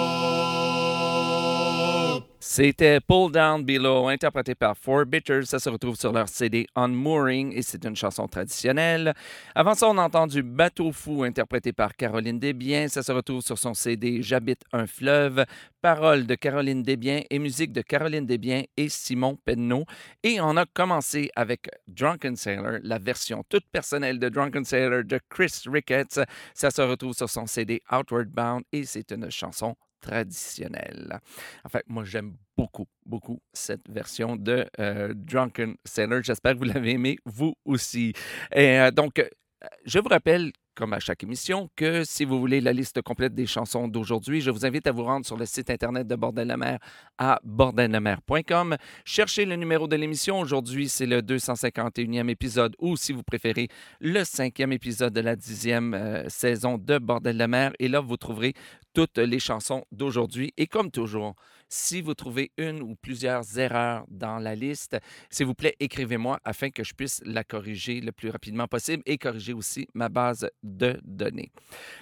C'était 2.51 2.99
Pull 2.99 3.31
Down 3.31 3.63
Below, 3.63 4.07
interprété 4.07 4.55
par 4.55 4.75
Four 4.75 5.05
Bitters. 5.05 5.45
Ça 5.45 5.59
se 5.59 5.69
retrouve 5.69 5.95
sur 5.95 6.11
leur 6.11 6.27
CD 6.27 6.65
Unmooring 6.75 7.53
et 7.55 7.61
c'est 7.61 7.85
une 7.85 7.95
chanson 7.95 8.27
traditionnelle. 8.27 9.13
Avant 9.53 9.75
ça, 9.75 9.87
on 9.87 9.99
a 9.99 10.01
entendu 10.01 10.41
Bateau 10.41 10.91
Fou, 10.91 11.21
interprété 11.21 11.73
par 11.73 11.95
Caroline 11.95 12.39
Desbiens. 12.39 12.87
Ça 12.87 13.03
se 13.03 13.11
retrouve 13.11 13.41
sur 13.41 13.59
son 13.59 13.75
CD 13.75 14.23
J'habite 14.23 14.63
un 14.73 14.87
fleuve. 14.87 15.45
Paroles 15.79 16.25
de 16.25 16.33
Caroline 16.33 16.81
Desbiens 16.81 17.21
et 17.29 17.37
musique 17.37 17.71
de 17.71 17.83
Caroline 17.83 18.25
Desbiens 18.25 18.63
et 18.75 18.89
Simon 18.89 19.37
Penneau. 19.45 19.85
Et 20.23 20.41
on 20.41 20.57
a 20.57 20.65
commencé 20.65 21.29
avec 21.35 21.69
Drunken 21.87 22.35
Sailor, 22.35 22.79
la 22.81 22.97
version 22.97 23.43
toute 23.47 23.67
personnelle 23.71 24.17
de 24.17 24.27
Drunken 24.27 24.65
Sailor 24.65 25.03
de 25.03 25.19
Chris 25.29 25.61
Ricketts. 25.67 26.19
Ça 26.55 26.71
se 26.71 26.81
retrouve 26.81 27.13
sur 27.13 27.29
son 27.29 27.45
CD 27.45 27.83
Outward 27.91 28.27
Bound 28.29 28.63
et 28.71 28.85
c'est 28.85 29.11
une 29.11 29.29
chanson 29.29 29.75
traditionnelle. 29.99 31.19
En 31.63 31.69
fait, 31.69 31.83
moi, 31.87 32.03
j'aime 32.03 32.35
beaucoup, 32.57 32.87
beaucoup 33.05 33.41
cette 33.53 33.89
version 33.89 34.35
de 34.35 34.65
euh, 34.79 35.13
Drunken 35.15 35.75
Sailor. 35.85 36.23
J'espère 36.23 36.53
que 36.53 36.59
vous 36.59 36.63
l'avez 36.65 36.91
aimé, 36.91 37.17
vous 37.25 37.55
aussi. 37.65 38.13
Et 38.53 38.79
euh, 38.79 38.91
donc, 38.91 39.19
euh, 39.63 39.67
je 39.85 39.99
vous 39.99 40.07
rappelle, 40.07 40.53
comme 40.73 40.93
à 40.93 40.99
chaque 40.99 41.23
émission, 41.23 41.69
que 41.75 42.05
si 42.05 42.23
vous 42.23 42.39
voulez 42.39 42.61
la 42.61 42.71
liste 42.71 43.01
complète 43.01 43.33
des 43.33 43.45
chansons 43.45 43.89
d'aujourd'hui, 43.89 44.39
je 44.39 44.51
vous 44.51 44.65
invite 44.65 44.87
à 44.87 44.93
vous 44.93 45.03
rendre 45.03 45.25
sur 45.25 45.35
le 45.35 45.45
site 45.45 45.69
Internet 45.69 46.07
de 46.07 46.15
Bordel 46.15 46.47
la 46.47 46.55
mer 46.55 46.79
à 47.17 47.39
bordellemer.com. 47.43 48.77
Cherchez 49.03 49.43
le 49.43 49.57
numéro 49.57 49.89
de 49.89 49.97
l'émission. 49.97 50.39
Aujourd'hui, 50.39 50.87
c'est 50.87 51.05
le 51.05 51.21
251e 51.21 52.29
épisode 52.29 52.75
ou, 52.79 52.95
si 52.95 53.11
vous 53.11 53.23
préférez, 53.23 53.67
le 53.99 54.23
cinquième 54.23 54.71
épisode 54.71 55.13
de 55.13 55.21
la 55.21 55.35
dixième 55.35 55.93
euh, 55.93 56.29
saison 56.29 56.77
de 56.77 56.97
Bordel 56.97 57.35
la 57.35 57.49
mer. 57.49 57.73
Et 57.79 57.89
là, 57.89 57.99
vous 57.99 58.15
trouverez 58.15 58.53
toutes 58.99 59.19
les 59.19 59.39
chansons 59.39 59.85
d'aujourd'hui. 59.93 60.53
Et 60.57 60.67
comme 60.67 60.91
toujours, 60.91 61.33
si 61.69 62.01
vous 62.01 62.15
trouvez 62.15 62.51
une 62.57 62.81
ou 62.81 62.97
plusieurs 63.01 63.57
erreurs 63.57 64.03
dans 64.09 64.39
la 64.39 64.55
liste, 64.55 64.97
s'il 65.29 65.45
vous 65.45 65.53
plaît, 65.53 65.77
écrivez-moi 65.79 66.37
afin 66.43 66.69
que 66.69 66.83
je 66.83 66.93
puisse 66.93 67.21
la 67.23 67.45
corriger 67.45 68.01
le 68.01 68.11
plus 68.11 68.29
rapidement 68.29 68.67
possible 68.67 69.01
et 69.05 69.17
corriger 69.17 69.53
aussi 69.53 69.87
ma 69.93 70.09
base 70.09 70.49
de 70.63 70.99
données. 71.05 71.49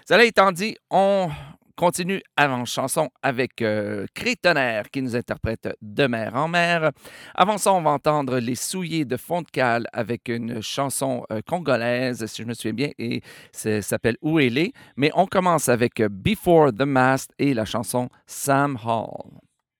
Cela 0.09 0.25
étant 0.25 0.51
dit, 0.51 0.75
on 0.89 1.29
continue 1.77 2.21
avant 2.35 2.65
chanson 2.65 3.09
avec 3.21 3.61
euh, 3.61 4.05
Crétonnerre 4.13 4.89
qui 4.91 5.01
nous 5.01 5.15
interprète 5.15 5.69
De 5.81 6.07
mer 6.07 6.35
en 6.35 6.49
mer. 6.49 6.91
Avant 7.35 7.57
ça, 7.57 7.71
on 7.71 7.81
va 7.81 7.91
entendre 7.91 8.39
Les 8.39 8.55
Souillés 8.55 9.05
de 9.05 9.15
Fond-de-Cale 9.15 9.87
avec 9.93 10.27
une 10.27 10.61
chanson 10.61 11.23
euh, 11.31 11.41
congolaise, 11.47 12.25
si 12.25 12.41
je 12.41 12.47
me 12.47 12.53
souviens 12.53 12.73
bien, 12.73 12.89
et 12.97 13.21
ça 13.51 13.81
s'appelle 13.81 14.17
Où 14.21 14.39
elle. 14.39 14.71
Mais 14.97 15.11
on 15.13 15.27
commence 15.27 15.69
avec 15.69 15.99
euh, 16.01 16.09
Before 16.09 16.73
the 16.73 16.81
Mast 16.81 17.31
et 17.37 17.53
la 17.53 17.65
chanson 17.65 18.09
Sam 18.25 18.77
Hall. 18.83 19.39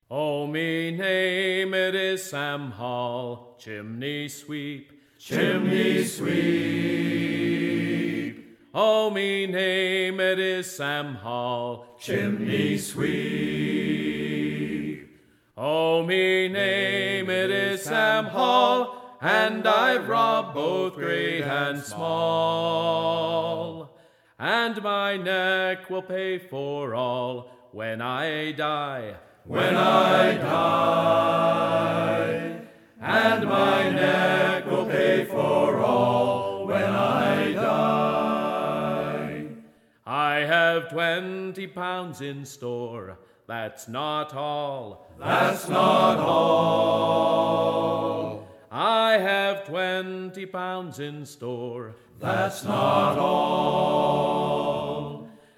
Oh, 0.10 0.48
me 0.48 0.92
name 0.92 1.74
is 1.74 2.20
Sam 2.20 2.72
Hall, 2.80 3.58
chimney 3.60 4.30
sweep, 4.30 4.94
chimney 5.18 6.06
sweep. 6.06 7.58
Oh, 8.80 9.10
me 9.10 9.48
name 9.48 10.20
it 10.20 10.38
is 10.38 10.70
Sam 10.76 11.16
Hall, 11.16 11.96
chimney 12.00 12.78
sweep. 12.78 13.10
Oh, 15.58 16.04
me 16.04 16.48
name 16.48 17.28
it 17.28 17.50
is 17.50 17.82
Sam 17.82 18.26
Hall, 18.26 19.18
and 19.20 19.68
I've 19.68 20.08
robbed 20.08 20.54
both 20.54 20.94
great 20.94 21.42
and 21.42 21.82
small. 21.82 22.70
And 24.38 24.80
my 24.84 25.18
neck 25.18 25.90
will 25.90 26.04
pay 26.04 26.38
for 26.38 26.94
all 26.94 27.50
when 27.72 28.00
I 28.00 28.52
die 28.52 29.16
when 29.44 29.76
I 29.76 30.34
die, 30.36 31.48
and 33.02 33.48
my 33.48 33.90
neck 33.90 34.70
will 34.70 34.86
pay 34.86 35.26
for 35.26 35.80
all 35.80 36.37
have 40.80 40.90
twenty 40.92 41.66
pounds 41.66 42.22
in 42.22 42.46
store, 42.46 43.18
that's 43.48 43.88
not 43.88 44.36
all, 44.36 45.10
that's 45.20 45.68
not 45.68 46.20
all. 46.20 47.58
I 48.70 49.14
have 49.14 49.66
twenty 49.66 50.46
pounds 50.46 51.00
in 51.00 51.26
store, 51.26 51.96
that's 52.20 52.64
not 52.64 53.18
all. 53.18 54.38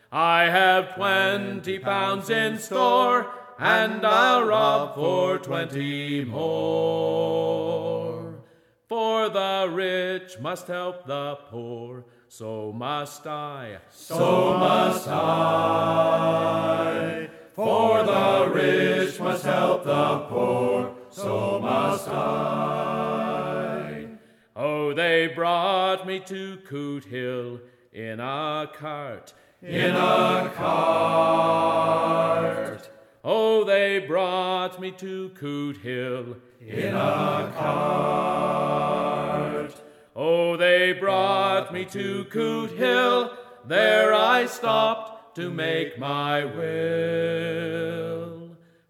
I 0.10 0.46
have 0.46 0.96
twenty 0.96 1.80
pounds 1.80 2.30
in 2.30 2.58
store, 2.58 3.30
and 3.60 4.06
I'll 4.06 4.46
rob 4.46 4.96
for 4.96 5.38
twenty 5.38 6.24
more. 6.24 7.60
For 8.88 9.28
the 9.28 9.70
rich 9.70 10.40
must 10.40 10.68
help 10.68 11.06
the 11.06 11.36
poor, 11.50 12.06
so 12.30 12.72
must 12.72 13.26
I, 13.26 13.80
so 13.90 14.56
must 14.56 15.08
I. 15.08 15.18
For 17.54 18.04
the 18.04 18.52
rich 18.54 19.20
must 19.20 19.44
help 19.44 19.84
the 19.84 20.20
poor, 20.30 20.96
so 21.10 21.60
must 21.60 22.08
I. 22.08 23.30
Oh, 24.56 24.94
they 24.94 25.26
brought 25.28 26.06
me 26.06 26.20
to 26.28 26.58
Coot 26.68 27.06
Hill 27.06 27.62
in 27.92 28.20
a 28.20 28.70
cart, 28.74 29.34
in 29.64 29.96
a 29.96 30.52
cart. 30.56 31.72
Oh, 33.24 33.64
they 33.64 33.98
brought 34.00 34.80
me 34.80 34.92
to 34.92 35.30
Coot 35.30 35.78
Hill 35.78 36.38
in 36.62 36.94
a 36.94 37.52
cart. 37.58 39.09
They 40.90 40.98
brought 41.00 41.72
me 41.72 41.86
to 41.86 42.26
Coot 42.32 42.72
Hill. 42.72 43.38
There 43.64 44.12
I 44.12 44.48
stopped 44.48 45.36
to 45.36 45.52
make 45.52 46.00
my 46.00 46.46
will. 46.46 47.78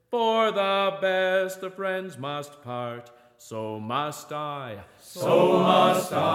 For 0.09 0.49
the 0.49 0.97
best 1.01 1.61
of 1.61 1.73
friends 1.75 2.17
must 2.17 2.63
part, 2.63 3.11
so 3.37 3.81
must 3.81 4.31
I, 4.31 4.77
so 5.01 5.59
must 5.59 6.13
I. 6.13 6.29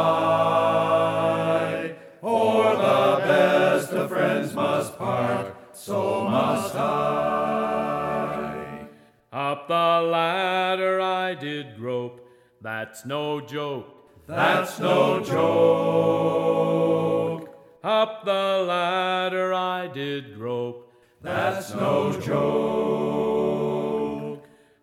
For 2.21 2.77
the 2.77 3.23
best 3.25 3.91
of 3.93 4.11
friends 4.11 4.53
must 4.53 4.99
part, 4.99 5.57
so 5.75 6.29
must 6.29 6.75
I. 6.75 8.11
Up 9.33 9.67
the 9.69 10.03
ladder 10.11 11.01
I 11.01 11.33
did 11.35 11.79
grope, 11.79 12.21
that's 12.61 13.07
no 13.07 13.41
joke, 13.41 13.94
that's 14.27 14.79
no 14.79 15.21
joke. 15.21 16.35
Up 17.83 18.25
the 18.25 18.65
ladder 18.67 19.53
I 19.53 19.89
did 19.89 20.39
grope, 20.39 20.91
that's 21.21 21.75
no 21.75 22.19
joke. 22.21 23.45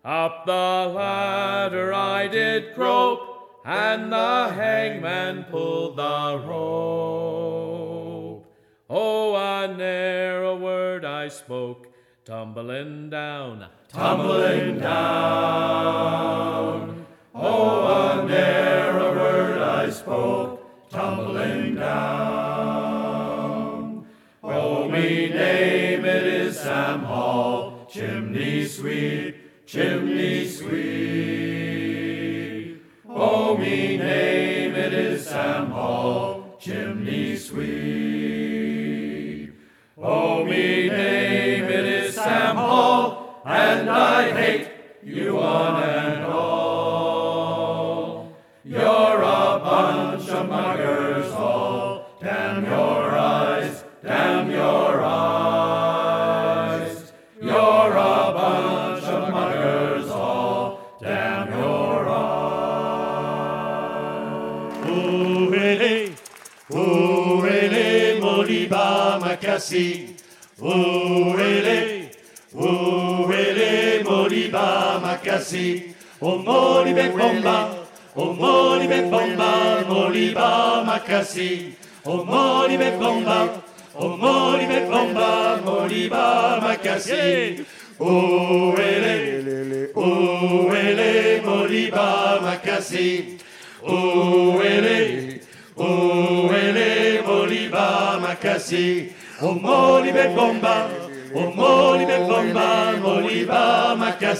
Up 0.04 0.46
the 0.46 0.52
ladder 0.52 1.92
I 1.92 2.28
did 2.28 2.74
grope, 2.74 3.20
and 3.64 4.12
the 4.12 4.52
hangman 4.54 5.46
pulled 5.50 5.96
the 5.96 6.40
rope. 6.46 8.46
Oh, 8.88 9.34
I 9.34 9.66
ne'er 9.66 10.42
a 10.42 10.54
word 10.54 11.04
I 11.04 11.26
spoke, 11.28 11.88
tumbling 12.24 13.10
down, 13.10 13.66
tumbling 13.88 14.78
down. 14.80 16.91
Oh, 17.44 18.20
a 18.20 18.24
narrow 18.24 19.16
word 19.16 19.60
I 19.60 19.90
spoke, 19.90 20.64
tumbling 20.90 21.74
down. 21.74 21.96
Oh, 24.44 24.88
me 24.88 25.28
name 25.28 26.04
it 26.04 26.24
is 26.24 26.60
Sam 26.60 27.00
Hall, 27.00 27.84
chimney 27.90 28.64
sweep, 28.66 29.66
chimney 29.66 30.41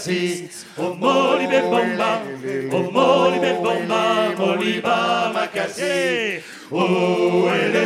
moliba 0.03 0.09
makasi. 0.09 0.49
O 0.79 0.95
molibe 0.95 1.61
bomba, 1.63 2.23
o 2.73 2.91
molibe 2.91 3.53
bomba, 3.63 4.35
moliba 4.37 5.33
makasi. 5.33 6.43
Ouele, 6.71 7.83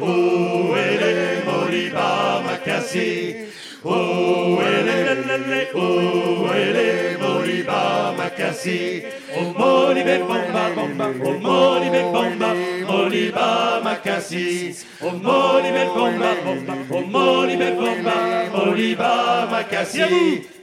ouele, 0.00 1.42
moliba 1.44 2.42
makasi. 2.44 3.46
Ouele, 3.84 5.68
ouele, 5.74 7.16
moliba 7.20 8.14
makasi. 8.16 9.04
O 9.36 9.42
molibe 9.58 10.18
bomba, 10.18 10.70
bomba, 10.74 11.06
o 11.24 11.38
molibe 11.38 12.02
bomba, 12.12 12.54
moliba 12.88 13.80
makasi. 13.84 14.74
O 15.00 15.10
molibe 15.10 15.84
bomba, 15.94 16.34
bomba, 16.44 16.74
o 16.90 17.00
molibe 17.02 17.70
bomba, 17.72 18.14
moliba 18.52 19.46
makasi. 19.50 20.57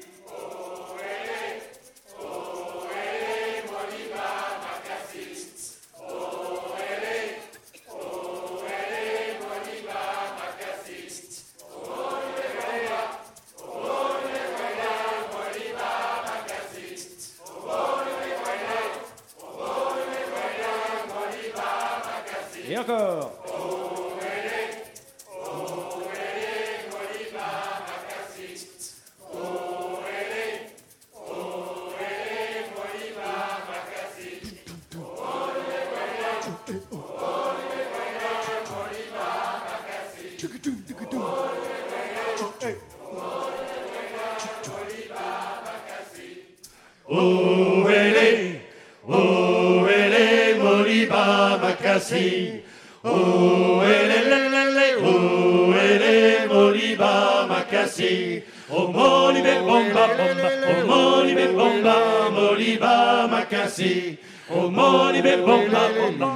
Moliba 63.26 63.30
Macassi. 63.30 64.18
Oh 64.50 64.70
Molibe 64.70 65.46
bomba 65.46 65.90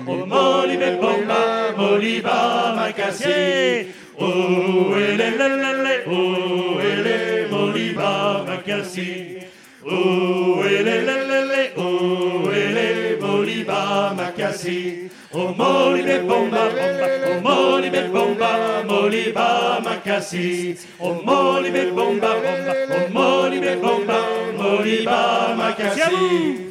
oh 0.08 0.26
Molibe 0.26 1.00
bomba, 1.00 1.74
Moliba 1.78 2.76
Macassi. 2.76 3.88
Où 4.20 4.96
elle 4.96 5.22
est, 5.22 5.38
la, 5.38 5.48
la, 5.48 5.74
la, 5.74 5.94
où 6.08 6.80
elle 6.82 7.08
est, 7.08 7.50
Moliba 7.50 8.44
Macassi. 8.46 9.38
Oh, 9.86 10.62
ele, 10.66 10.84
le, 10.84 11.18
le, 11.30 11.40
le, 11.48 11.72
oh, 11.78 12.52
ele, 12.52 13.18
Moliba, 13.22 14.14
Macassi. 14.16 15.10
Oh, 15.34 15.54
Molibe, 15.58 16.28
bomba, 16.28 16.68
bomba, 16.68 17.08
oh, 17.26 17.42
Molibe, 17.42 18.12
bomba, 18.12 18.84
Moliba, 18.86 19.80
Macassi. 19.82 20.78
Oh, 21.00 21.14
Molibe, 21.24 21.92
bomba, 21.96 22.36
bomba, 22.36 22.74
oh, 22.92 23.10
Molibe, 23.14 23.78
bomba, 23.82 24.20
Moliba, 24.58 25.56
Macassi. 25.58 26.02
Oh, 26.12 26.69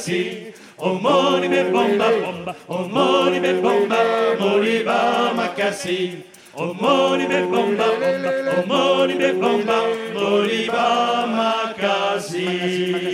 Moliba, 0.00 0.50
Macassi. 0.50 0.54
Oh, 0.78 0.98
Molibe, 0.98 1.70
bomba, 1.70 2.08
bomba, 2.08 2.56
oh, 2.68 2.88
Molibe, 2.88 3.60
bomba, 3.60 3.96
Moliba, 4.38 5.34
Macassi. 5.34 6.22
Oh, 6.56 6.72
Molibe, 6.74 7.50
bomba, 7.50 7.84
bomba, 8.00 8.30
oh, 8.56 8.62
Molibe, 8.66 9.32
bomba, 9.38 9.78
Moliba, 10.14 11.26
Macassi. 11.36 13.09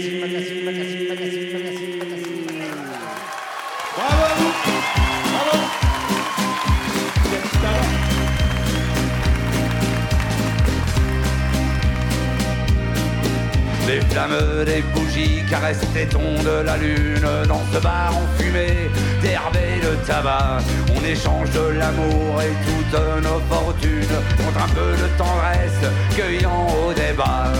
Des 14.65 14.83
bougies 14.93 15.45
caressent 15.49 15.87
les 15.95 16.07
tons 16.07 16.43
de 16.43 16.65
la 16.65 16.77
lune 16.77 17.29
Dans 17.47 17.63
ce 17.73 17.79
bar 17.79 18.13
en 18.13 18.27
fumée, 18.37 18.91
d'herbe 19.23 19.55
et 19.55 19.81
de 19.81 19.95
tabac. 20.05 20.59
On 20.97 21.05
échange 21.05 21.49
de 21.51 21.79
l'amour 21.79 22.43
et 22.43 22.53
toutes 22.67 23.01
nos 23.23 23.41
fortunes 23.49 24.19
Contre 24.37 24.65
un 24.65 24.69
peu 24.75 24.91
de 25.01 25.09
tendresse, 25.17 25.93
cueillant 26.17 26.67
au 26.67 26.93
débat. 26.93 27.53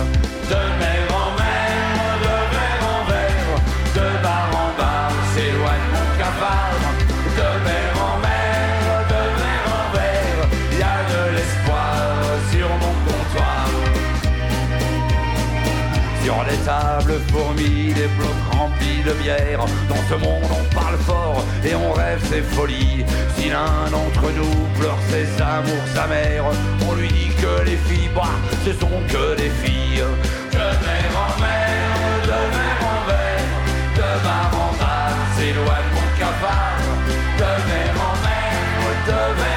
De 0.49 0.96
les 16.49 16.57
tables 16.65 17.19
fourmis, 17.31 17.93
des 17.93 18.07
blocs 18.17 18.43
remplis 18.51 19.03
de 19.05 19.13
bière. 19.21 19.59
Dans 19.89 20.03
ce 20.09 20.15
monde, 20.15 20.49
on 20.51 20.75
parle 20.75 20.97
fort 20.97 21.43
et 21.63 21.75
on 21.75 21.91
rêve 21.93 22.21
ses 22.29 22.41
folies. 22.41 23.05
Si 23.35 23.49
l'un 23.49 23.89
d'entre 23.91 24.31
nous 24.31 24.55
pleure 24.79 24.99
ses 25.09 25.27
amours, 25.41 25.87
sa 25.93 26.07
mère, 26.07 26.45
on 26.89 26.95
lui 26.95 27.09
dit 27.09 27.31
que 27.41 27.63
les 27.65 27.77
filles, 27.77 28.09
bah, 28.15 28.35
ce 28.65 28.71
sont 28.73 28.99
que 29.07 29.35
des 29.35 29.51
filles. 29.63 30.03
De 30.51 30.67
mer 30.85 31.11
en 31.25 31.41
mer, 31.41 31.77
de 32.23 32.39
mer 32.55 32.77
en 32.93 32.99
verre, 33.09 33.53
de 33.99 34.09
bar 34.23 34.51
en 34.53 34.73
bar, 34.81 35.13
s'éloigne 35.35 35.91
mon 35.97 36.09
cafard. 36.19 36.81
De 37.41 37.51
mer 37.69 37.93
en 38.09 38.15
mer, 38.25 38.53
de 39.07 39.41
verre 39.41 39.56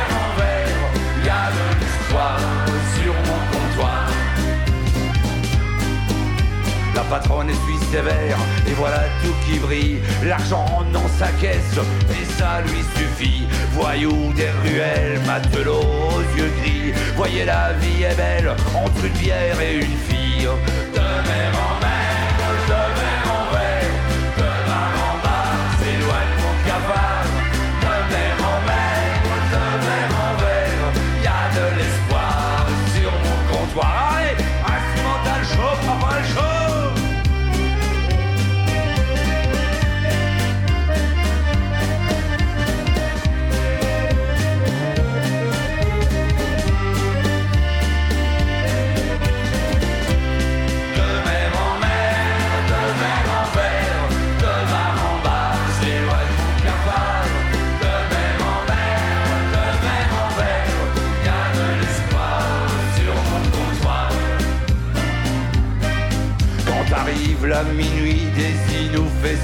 patronne 7.11 7.51
essuie 7.51 7.85
sévère, 7.91 8.39
et 8.69 8.73
voilà 8.75 9.03
tout 9.23 9.35
qui 9.45 9.59
brille. 9.59 9.99
L'argent 10.25 10.85
dans 10.93 11.09
sa 11.19 11.27
caisse, 11.41 11.77
et 12.09 12.25
ça 12.39 12.63
lui 12.63 12.83
suffit. 12.97 13.47
Voyou 13.73 14.33
des 14.35 14.51
ruelles, 14.63 15.21
matelot 15.27 15.83
aux 16.15 16.39
yeux 16.39 16.53
gris. 16.63 16.93
Voyez 17.17 17.45
la 17.45 17.73
vie 17.75 18.05
est 18.05 18.17
belle, 18.17 18.55
entre 18.75 19.05
une 19.05 19.13
bière 19.21 19.61
et 19.61 19.75
une 19.79 19.99
fille. 20.09 20.49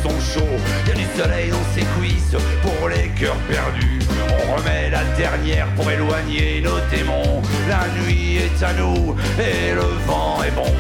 Nous 0.07 0.21
fait 0.21 0.33
son 0.33 0.41
show. 0.41 0.47
Y 0.87 0.91
a 0.91 0.95
du 0.95 1.05
soleil 1.17 1.51
dans 1.51 1.75
ses 1.75 1.85
cuisses 1.99 2.37
pour 2.63 2.89
les 2.89 3.09
cœurs 3.11 3.37
perdus. 3.49 3.99
On 4.29 4.57
remet 4.57 4.91
la 4.91 5.05
dernière 5.17 5.67
pour 5.75 5.91
éloigner 5.91 6.61
nos 6.63 6.79
démons. 6.91 7.43
La 7.69 7.87
nuit 8.03 8.37
est 8.37 8.63
à 8.63 8.73
nous 8.75 9.17
et 9.39 9.75
le 9.75 9.83
vent 10.07 10.43
est 10.43 10.51
bon. 10.53 10.73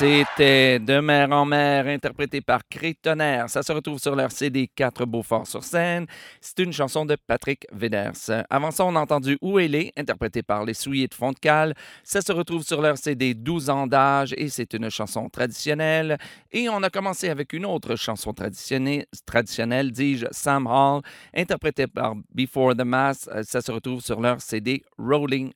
C'était 0.00 0.78
De 0.78 0.98
mer 1.00 1.30
en 1.30 1.44
mer, 1.44 1.86
interprété 1.86 2.40
par 2.40 2.62
Crétonnerre. 2.66 3.50
Ça 3.50 3.62
se 3.62 3.70
retrouve 3.70 3.98
sur 3.98 4.16
leur 4.16 4.32
CD 4.32 4.66
4 4.66 5.04
Beaufort 5.04 5.46
sur 5.46 5.62
scène. 5.62 6.06
C'est 6.40 6.60
une 6.60 6.72
chanson 6.72 7.04
de 7.04 7.18
Patrick 7.26 7.66
Veders. 7.70 8.46
Avant 8.48 8.70
ça, 8.70 8.86
on 8.86 8.96
a 8.96 9.00
entendu 9.00 9.36
Où 9.42 9.58
elle 9.58 9.74
est, 9.74 9.92
interprété 9.98 10.42
par 10.42 10.64
Les 10.64 10.72
Souliers 10.72 11.06
de 11.06 11.12
Fontcal. 11.12 11.74
Ça 12.02 12.22
se 12.22 12.32
retrouve 12.32 12.62
sur 12.62 12.80
leur 12.80 12.96
CD 12.96 13.34
12 13.34 13.68
ans 13.68 13.86
d'âge 13.86 14.32
et 14.38 14.48
c'est 14.48 14.72
une 14.72 14.88
chanson 14.88 15.28
traditionnelle. 15.28 16.16
Et 16.50 16.70
on 16.70 16.82
a 16.82 16.88
commencé 16.88 17.28
avec 17.28 17.52
une 17.52 17.66
autre 17.66 17.94
chanson 17.96 18.32
traditionnelle, 18.32 19.92
dis-je, 19.92 20.24
Sam 20.30 20.66
Hall, 20.66 21.02
interprétée 21.36 21.88
par 21.88 22.14
Before 22.34 22.74
the 22.74 22.86
Mass. 22.86 23.28
Ça 23.42 23.60
se 23.60 23.70
retrouve 23.70 24.00
sur 24.00 24.18
leur 24.18 24.40
CD 24.40 24.82
Rolling 24.96 25.52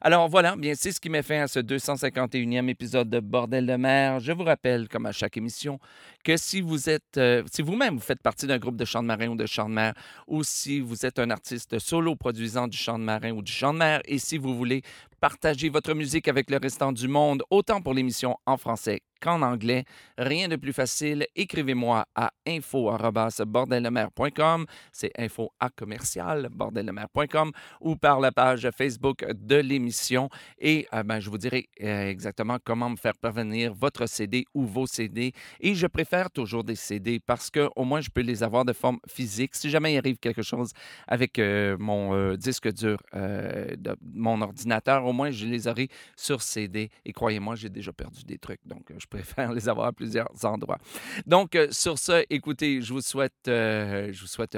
Alors 0.00 0.28
voilà, 0.28 0.56
bien 0.56 0.74
c'est 0.76 0.92
ce 0.92 1.00
qui 1.00 1.10
met 1.10 1.22
fin 1.22 1.42
à 1.42 1.48
ce 1.48 1.58
251e 1.58 2.68
épisode 2.68 3.10
de 3.10 3.20
Bordel 3.20 3.66
de 3.66 3.74
mer. 3.74 4.20
Je 4.20 4.32
vous 4.32 4.44
rappelle, 4.44 4.88
comme 4.88 5.06
à 5.06 5.12
chaque 5.12 5.36
émission, 5.36 5.78
que 6.24 6.36
si 6.36 6.60
vous 6.60 6.88
êtes, 6.88 7.16
euh, 7.16 7.42
si 7.52 7.62
vous-même 7.62 7.94
vous 7.94 8.00
faites 8.00 8.22
partie 8.22 8.46
d'un 8.46 8.58
groupe 8.58 8.76
de 8.76 8.84
chant 8.84 9.02
de 9.02 9.08
marin 9.08 9.28
ou 9.28 9.36
de 9.36 9.46
chant 9.46 9.68
de 9.68 9.74
mer, 9.74 9.94
ou 10.28 10.42
si 10.44 10.80
vous 10.80 11.04
êtes 11.04 11.18
un 11.18 11.30
artiste 11.30 11.78
solo 11.78 12.14
produisant 12.16 12.68
du 12.68 12.76
chant 12.76 12.98
de 12.98 13.04
marin 13.04 13.32
ou 13.32 13.42
du 13.42 13.52
chant 13.52 13.72
de 13.72 13.78
mer, 13.78 14.00
et 14.04 14.18
si 14.18 14.38
vous 14.38 14.56
voulez 14.56 14.82
partager 15.20 15.70
votre 15.70 15.94
musique 15.94 16.28
avec 16.28 16.50
le 16.50 16.58
restant 16.58 16.92
du 16.92 17.08
monde, 17.08 17.42
autant 17.50 17.80
pour 17.80 17.94
l'émission 17.94 18.36
en 18.46 18.56
français 18.56 19.00
qu'en 19.24 19.40
anglais, 19.40 19.84
rien 20.18 20.48
de 20.48 20.56
plus 20.56 20.74
facile. 20.74 21.26
Écrivez-moi 21.34 22.04
à 22.14 22.30
info@bordellemer.com, 22.46 24.66
c'est 24.92 25.12
info 25.18 25.50
à 25.58 25.70
commercial 25.70 26.50
bordellemer.com 26.50 27.50
ou 27.80 27.96
par 27.96 28.20
la 28.20 28.32
page 28.32 28.68
Facebook 28.76 29.24
de 29.32 29.56
l'émission. 29.56 30.28
Et 30.58 30.86
euh, 30.92 31.02
ben, 31.02 31.20
je 31.20 31.30
vous 31.30 31.38
dirai 31.38 31.70
euh, 31.82 32.10
exactement 32.10 32.58
comment 32.62 32.90
me 32.90 32.96
faire 32.96 33.16
parvenir 33.16 33.72
votre 33.72 34.06
CD 34.06 34.44
ou 34.52 34.66
vos 34.66 34.86
CD 34.86 35.32
et 35.58 35.74
je 35.74 35.86
préfère 35.86 36.30
toujours 36.30 36.62
des 36.62 36.76
CD 36.76 37.18
parce 37.18 37.48
que 37.50 37.70
au 37.76 37.84
moins 37.84 38.02
je 38.02 38.10
peux 38.10 38.20
les 38.20 38.42
avoir 38.42 38.66
de 38.66 38.74
forme 38.74 38.98
physique. 39.08 39.54
Si 39.54 39.70
jamais 39.70 39.94
il 39.94 39.98
arrive 39.98 40.18
quelque 40.18 40.42
chose 40.42 40.72
avec 41.08 41.38
euh, 41.38 41.78
mon 41.78 42.34
disque 42.34 42.70
dur 42.74 42.98
de 43.14 43.96
mon 44.02 44.42
ordinateur, 44.42 45.06
au 45.06 45.14
moins 45.14 45.30
je 45.30 45.46
les 45.46 45.66
aurai 45.66 45.88
sur 46.14 46.42
CD 46.42 46.90
et 47.06 47.14
croyez-moi, 47.14 47.54
j'ai 47.54 47.70
déjà 47.70 47.94
perdu 47.94 48.22
des 48.24 48.36
trucs. 48.36 48.60
Donc 48.66 48.92
je 48.98 49.06
préfère 49.14 49.52
les 49.52 49.68
avoir 49.68 49.86
à 49.88 49.92
plusieurs 49.92 50.32
endroits. 50.44 50.78
Donc 51.26 51.54
euh, 51.54 51.68
sur 51.70 51.98
ce, 51.98 52.24
écoutez, 52.30 52.82
je 52.82 52.92
vous 52.92 53.00
souhaite 53.00 53.48
euh, 53.48 54.12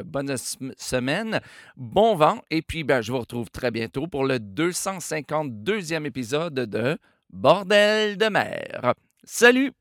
bonne 0.04 0.36
sem- 0.36 0.72
semaine, 0.76 1.40
bon 1.76 2.14
vent 2.16 2.40
et 2.50 2.62
puis 2.62 2.84
ben, 2.84 3.02
je 3.02 3.12
vous 3.12 3.18
retrouve 3.18 3.50
très 3.50 3.70
bientôt 3.70 4.06
pour 4.06 4.24
le 4.24 4.38
252e 4.38 6.04
épisode 6.06 6.54
de 6.54 6.98
Bordel 7.30 8.16
de 8.16 8.28
mer. 8.28 8.94
Salut! 9.24 9.72